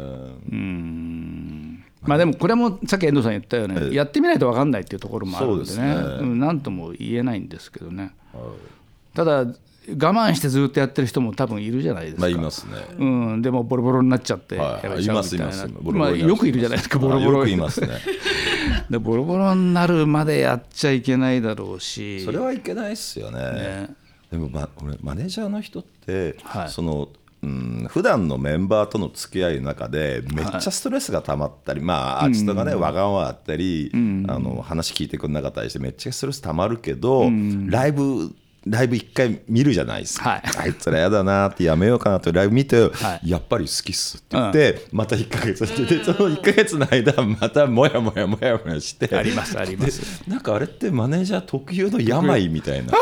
[0.51, 1.85] うん。
[2.03, 5.65] まあでもこれもさっき遠藤さん言ったようにやってみないと分かんないっていうところもあるんでね。
[5.65, 5.95] ですね。
[6.21, 8.15] うんなんとも言えないんですけどね。
[9.15, 9.47] ただ
[9.89, 12.21] 我慢してずっとやってる人も多分いるじゃないですか。
[12.23, 12.73] まあいますね。
[12.99, 14.87] うん、でもボロボロになっちゃってはい。
[14.87, 15.69] やめちゃうみたいな、いますいます。
[15.69, 17.39] ボロボまあ、ロになるよくいるじゃないですかボロボロ。
[17.39, 17.89] あよくいますね。
[18.91, 22.25] でボロボロになるまでやっちゃいけないだろうし。
[22.25, 23.39] それはいけないっすよね。
[23.39, 23.95] ね。
[24.31, 26.69] でも、ま、俺マネージャーの人って、はい。
[26.69, 27.09] その
[27.43, 33.97] うん普段のメンバーとの付き合いの中でめっちゃストレスが溜まったり、まあアーティストがね、わがままあったり、あ
[34.39, 37.31] の話聞いてくれなかったりしてめっちゃストレス溜まるけど、
[37.69, 38.35] ライブ
[38.67, 40.43] ライブ一回見るじゃないですか、はい。
[40.59, 43.31] あいつらやだなってやめようかなってライブ見て、はい。
[43.31, 49.15] やっぱり好きっすって言って、また1か月してでその1か月の間またもやもやもやもやして。
[49.15, 50.25] ありますあります。
[50.25, 52.93] でなんかあれってマネージャー特有の病みたいな。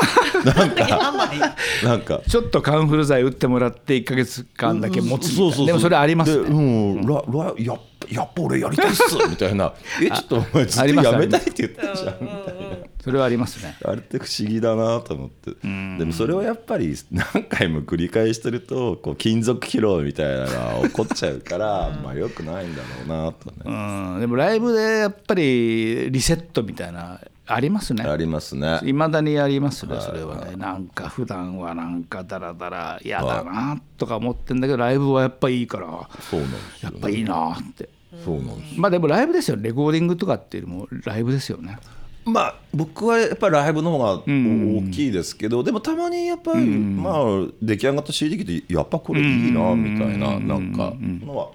[0.54, 1.38] なんか病。
[1.82, 2.20] なんか。
[2.28, 5.66] ちょっとカンフル剤打ってもらって1か月間だけ持つみたいな。
[5.66, 9.72] でもそれありますでねうん、ララやっぱやっぱ俺やりたいっすみたいな。
[10.02, 12.63] えちょっとお前ずっとやめたいって言ってたじゃんみたいな。
[13.04, 13.76] それはありますね。
[13.84, 15.50] あれって不思議だなと思って。
[15.62, 24.20] でもそれをやっぱり何回も繰り返してるとこう金属疲労みたいなのが起こっちゃうから まあよくないんだろうなとうねん。
[24.20, 28.04] でもライブでやっぱりリセットみたいなありますね。
[28.04, 28.80] ありますね。
[28.82, 30.56] いまだにありますねそれはね。
[30.56, 37.90] なんか普段はなんかダラダラ嫌だなとか思ってんだけどライブはやっぱいいからそうなんですよやっぱいいなって。
[38.24, 41.78] そうなんですまあでもライブですよレコーディングとかっていうよりもライブですよね
[42.24, 51.50] まあ僕はやっぱりライブの方が大きいですけど、でもたまにやっぱり、まあ出来上がった CD 聞いてやっぱこれいいなみたいななんかのは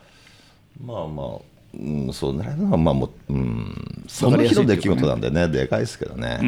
[0.84, 1.40] まあまあ、
[1.76, 6.40] うん、そうなるのはまあもう、うん、その日の出来事なんでねでかいですけどね、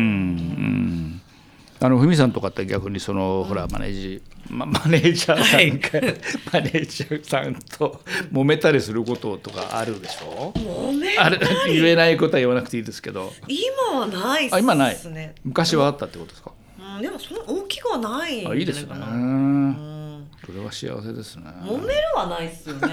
[1.80, 6.14] あのふみさんとかって逆にそのほらマネージま マネージャーさんが、
[6.54, 8.02] マネージャーさんと
[8.34, 10.52] 揉めたりすることとかあるでしょ？
[10.56, 13.32] 揉めあれ言えないことは言わなくていいですけど。
[13.48, 14.58] 今はないっすね。
[14.58, 14.98] あ今ない。
[15.44, 16.52] 昔はあったってことですか？
[16.98, 18.90] うん、でもそんな大きくはないあいいですね。
[18.90, 20.28] なかなうん。
[20.46, 21.44] それは幸せですね。
[21.64, 22.88] 揉めるはないっすよね。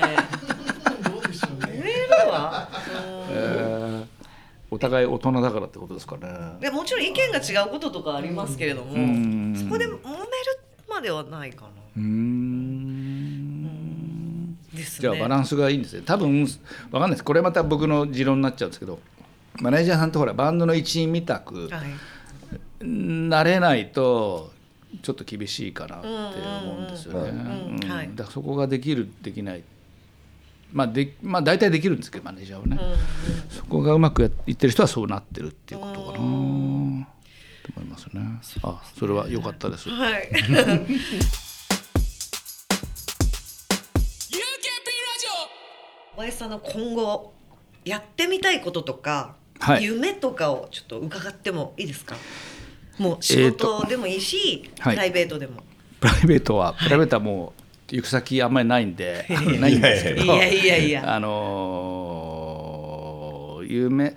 [1.03, 4.19] 揉めるわ、うんえー
[4.71, 6.29] お互い大人だからってことですかね。
[6.61, 9.57] でもちろん意見が違うこととかありますけれども、ん。
[9.57, 9.99] そこで揉める
[10.99, 11.69] まではないかな。
[11.97, 12.89] うーん。
[14.75, 15.03] ですね。
[15.03, 16.03] じゃあバランスがいいんですね。
[16.05, 16.49] 多分わ
[16.93, 17.25] かんないです。
[17.25, 18.99] これまた僕の持論になっちゃうんですけど
[19.61, 21.87] マネージャーさんってほらバンドの一員みたくはい
[22.85, 24.53] なれないと
[25.03, 28.11] ちょっと厳しいかなって思うんですよね。
[28.15, 29.63] だからそこができるできない。
[30.71, 32.79] まあでまあ大体できるんですけどマネージャーはね、
[33.49, 36.19] そこがうまくやいってる人はそうなってるっていうことかな
[37.75, 38.21] と思いますね。
[38.63, 39.89] あそれは良かったです。
[39.89, 40.29] はい。
[46.15, 47.33] 小林さんの今後
[47.85, 49.85] やってみたいこととか、はい。
[49.85, 52.17] 夢とかをちょっと伺ってもいいですか？
[52.99, 54.95] もう仕事でもいいし、はい。
[54.95, 55.63] プライベートでも、
[56.01, 57.53] プライベートはプライベートはも
[57.91, 59.27] う行く先あんまりないんで
[59.61, 60.25] ないんですけど。
[60.25, 61.15] いやいやいや。
[61.15, 64.15] あのー有名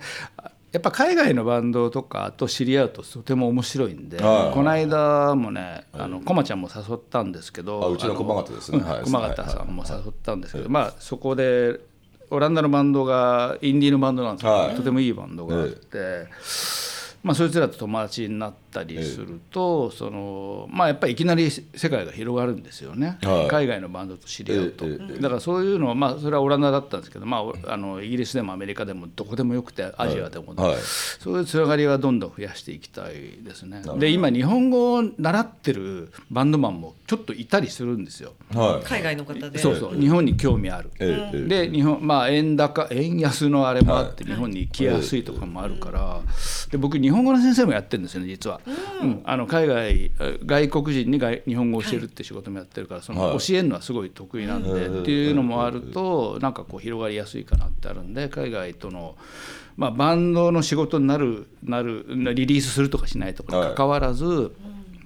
[0.72, 4.54] やっぱ海外のバンドとかと知り合うととても面白いんで、はい。
[4.54, 8.78] この間もねあの駒ちゃんも誘ったんですけどあうちの駒形ですね。
[8.78, 9.02] うんはい。
[9.02, 11.78] 駒形さんも誘ったんですけど、まあそこで
[12.30, 14.74] オランダのバンドがインディーのバンドなんですけど、はい。
[14.74, 16.26] とてもいいバンドがあって。
[17.22, 23.48] まあ、そいつらと友達になったりすると、そのまあ、やっぱりいきなり世界が広がるんですよね、はい。
[23.48, 30.76] 海外のバンドと知り合うと、えええだからそういうのは、まあ、それはオランダだったんですけど、まあ、あのイギリスでもアメリカでもどこでもよくてアジアでも、はい。
[31.20, 33.82] そういうつながりはどんどん増やしていきたいですね。
[33.98, 38.32] で今日本語を習ってるバンドマンもちょっといたりするんですよ。
[38.52, 38.86] はい。
[38.86, 39.58] 海外の方で。
[39.58, 39.94] そうそう。
[39.94, 41.66] 日本に興味ある、ええええ。
[41.66, 46.20] で日本まあ円高円安のあれもあって日本に来やすいとかもあるから。
[46.70, 48.60] で僕日本語の先生もやってるんですよね実は、
[49.02, 49.22] うん。
[49.24, 53.38] あの海外え外国人に外日本語を教えるって仕事もやってるからそのはい。
[53.38, 59.16] 教えるのはすごい得意なんでっていうのもあるとなんかこう広がりやすいかなってあるんで海外との
[59.76, 62.04] まあバンドの仕事になるなる
[62.34, 64.52] リリースするとかしないとかに関わらず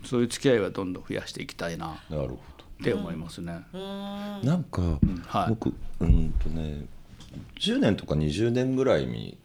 [0.04, 2.38] そういう付き合いはどんどん増やしていきたいななるほ
[2.80, 3.64] って思いますね。
[3.72, 4.82] どなんか、
[5.26, 5.48] はい。
[5.48, 6.84] 僕うんとね
[7.58, 9.38] 10年とか20年ぐらいに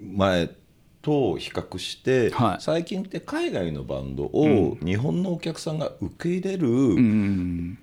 [0.00, 0.50] 前
[1.02, 2.62] と比較して、はい。
[2.62, 7.78] 最近って海外のバンドを日本のお客さんが受け入れるうん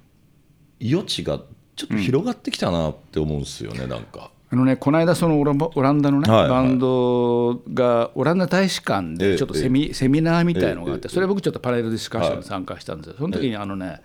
[0.82, 1.42] 余地が
[1.76, 4.32] ちょっと広がってきたなって思うんですよね、なんか。
[4.52, 5.44] あのね、この間そのオ
[5.82, 6.50] ランダのね、はいはい。
[6.50, 11.14] バンドがオランダ大使館ええでちょっとセミ,、セミナーみたいのがあって、ええ。
[11.14, 12.40] それ僕ちょっとパネルディスカッションはい。
[12.40, 14.02] に参加したんですよ、その時にあのね、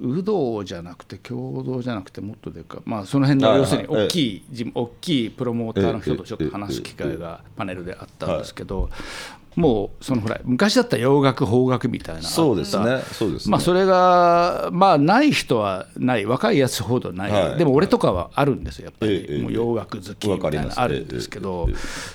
[0.00, 8.90] 有働じゃなくて共同じゃなくてもっとでか、まあ、その辺のはい要するにはい大きい事務大きいプロモーターの人とちょっと話す機会がパネルであったんですけど、
[9.56, 13.02] もうそのほら昔だったら洋楽邦楽みたいなそうですね。
[13.12, 16.26] そうですね、まあ、それが、まあ、ない人はない。
[16.26, 17.58] 若いやつほどない、はい。
[17.58, 21.68] でも俺とかはあるんですよやっぱり、もう洋楽好きみたいなあるんですけど、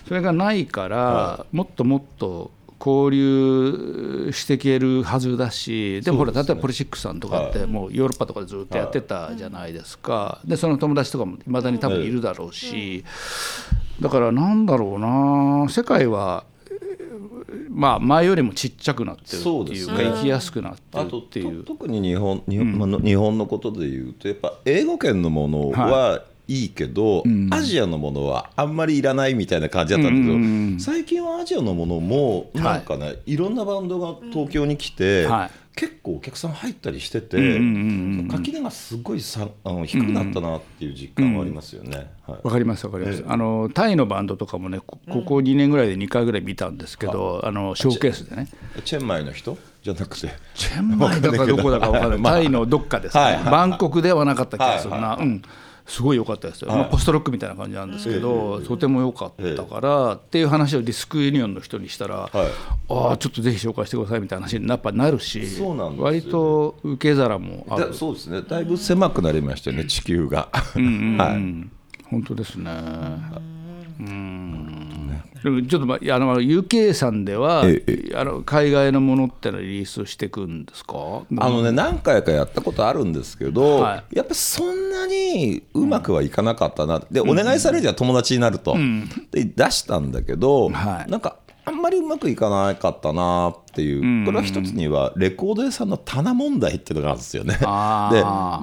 [0.08, 13.04] それがないから、もっともっと交流していけるはずだしでもほら例えばポリシックさんとかってもうヨーロッパとかでずっとやってたじゃないですか、でその友達とかもいまだに多分いるだろうし、
[14.00, 15.68] だからなんだろうな。
[15.70, 16.46] 世界は
[17.70, 20.06] まあ前よりもちっちゃくなってるっていうかね。
[20.06, 21.64] 行きやすくなってるっていう。
[21.64, 35.52] と特に日本日本,、ま日本のことでいうとやっぱ英語圏のものはいいけど、アジアのものはあんまりいらないみたいな感じだったんだけど、うんうんうん最近はアジアのものもなんかね、い、ろんなバンドが東京に来て、はい。
[35.76, 42.12] 結構お客さん入ったりしてて、うんうんうんうん垣根がすごいさあの低くなったなっていう実感はありますよね。
[42.28, 42.40] はい。
[42.44, 43.26] わかりますわかります、ええ。
[43.28, 48.50] あのタイのバンドとかもねこここ2年ぐらいで2回ぐらい見たんですけど、あのショーケースでね。
[48.84, 49.58] チェンマイの人？
[49.84, 50.30] じゃなくて。
[50.54, 55.24] チェンマイだかどこだか分からない、 まあタイのどっかですね、はいはいバンコクではなかった気がするな、はい。
[55.24, 55.42] うん、
[55.90, 67.88] すごい良かったですよ、まあ、ポストロックみたいな感じなんですけど、とても良かったから、っていう話をディスクユニオンの人にしたら、ああちょっとぜひ紹介してくださいみたいな話にやっぱなるしそうなんです割と受け皿もある。
[67.88, 68.42] だそうですね。
[68.44, 70.50] だいぶ狭くなりましたよね地球が。
[70.54, 70.80] はい。
[72.10, 72.72] 本当ですね。
[74.00, 74.69] うん
[75.42, 80.96] ちょっとまああの UK さんではえあの海外のものってのはリリースしていくんですか？
[81.38, 87.02] あのね何回かやったことあるんですけど、はやっぱそんなにうまくはいかなかったな。
[87.10, 88.76] でお願いされるじゃん友達になると、
[89.32, 91.12] で出したんだけど、はい。
[91.12, 97.54] なんかあんまりうまくいかなかったなっていう、これは一つにはレコード屋さんの棚問題っていうのがあるんですよね。
[97.54, 97.64] で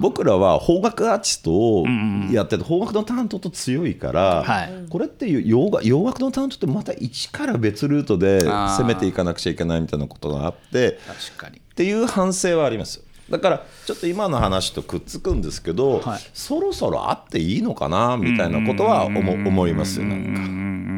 [0.01, 1.87] 僕らは邦楽アーティストを
[2.33, 10.99] やってて邦楽の担当と強いから、はいこれっていう洋楽洋楽の担当ってまた一から別ルートで攻めていかなくちゃいけないみたいなことがあって。
[11.07, 20.96] 確かにっていう反省はありますだからちょっと今の話とくっつくんですけど、はいそろそろあっていいのかなみたいなことは思思いますよなんか。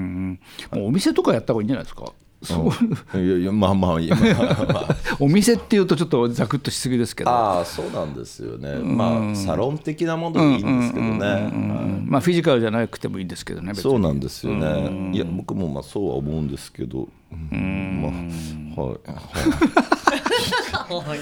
[0.73, 2.13] もうお店とかやった方がいいんじゃないですか？
[2.41, 2.73] そ
[3.15, 4.01] ういやいやまあまあまあ
[4.73, 4.97] まあ。
[5.19, 7.31] お店っていうとちょっとざくっとしすぎですけど。
[7.31, 18.31] ああそうなんですよね、まあサロン的なものでいいんですけどね、うんまあフィジカルじゃなくてもいいんですけどねそうなんですよね、いや僕もまあそうは思うんですけど、うん。
[18.77, 18.93] まあは
[21.17, 21.19] い、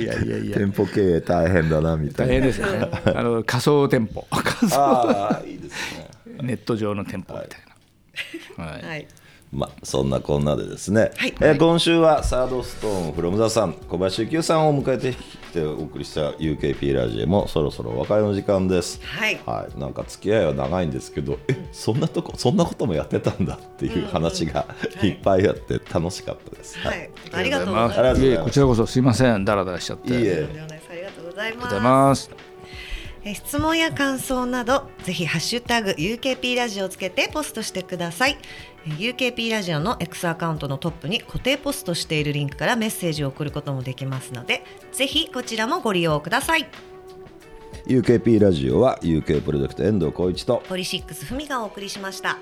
[0.00, 0.06] い。
[0.06, 0.56] やいやいや。
[0.56, 2.32] 店舗経営大変だなみたいな。
[2.32, 2.88] 大変ですよね。
[3.14, 4.26] あの仮想店舗。
[4.30, 6.08] 仮 想ああいいですね
[6.42, 7.60] ネット上の店舗みたい
[8.58, 8.82] な、はい。
[8.82, 9.06] はい。
[9.52, 11.34] まあ、そんなこんなでですね、はい。
[11.40, 15.16] えー今週はサードストーンフロムザさん小林幸雄さんを迎えてき
[15.52, 19.00] てお送りした UKP ラジオもそろそろお別れの時間です。
[19.04, 19.40] はい。
[19.46, 24.66] はい、なんか付き合いは長いんですけどえそんなとこそんなこともやってたんだっていう話が
[25.04, 25.10] い。
[25.10, 26.76] っぱいあって楽しかったです。
[26.80, 27.04] ははい。
[27.04, 27.98] いありがとうございます。
[28.00, 28.44] ありがとうございます。
[28.46, 29.44] こちらこそすいません。
[29.44, 30.08] ダラダラしちゃって。
[30.08, 30.48] いえ。
[30.50, 32.28] ありがとうございます
[33.32, 38.36] 質問や感想などぜひハッシュタグ UKP ラジオをつけてポストしてください。
[38.86, 44.62] え UKP ラジオの X アカウントのトップに固定ポストしているリンクからメッセージを送ることもできますので
[44.92, 46.66] ぜひこちらもご利用ください。
[47.86, 52.38] UKP ラジオは UK プロジェクト遠藤浩一とポリシックスふみがお送りしました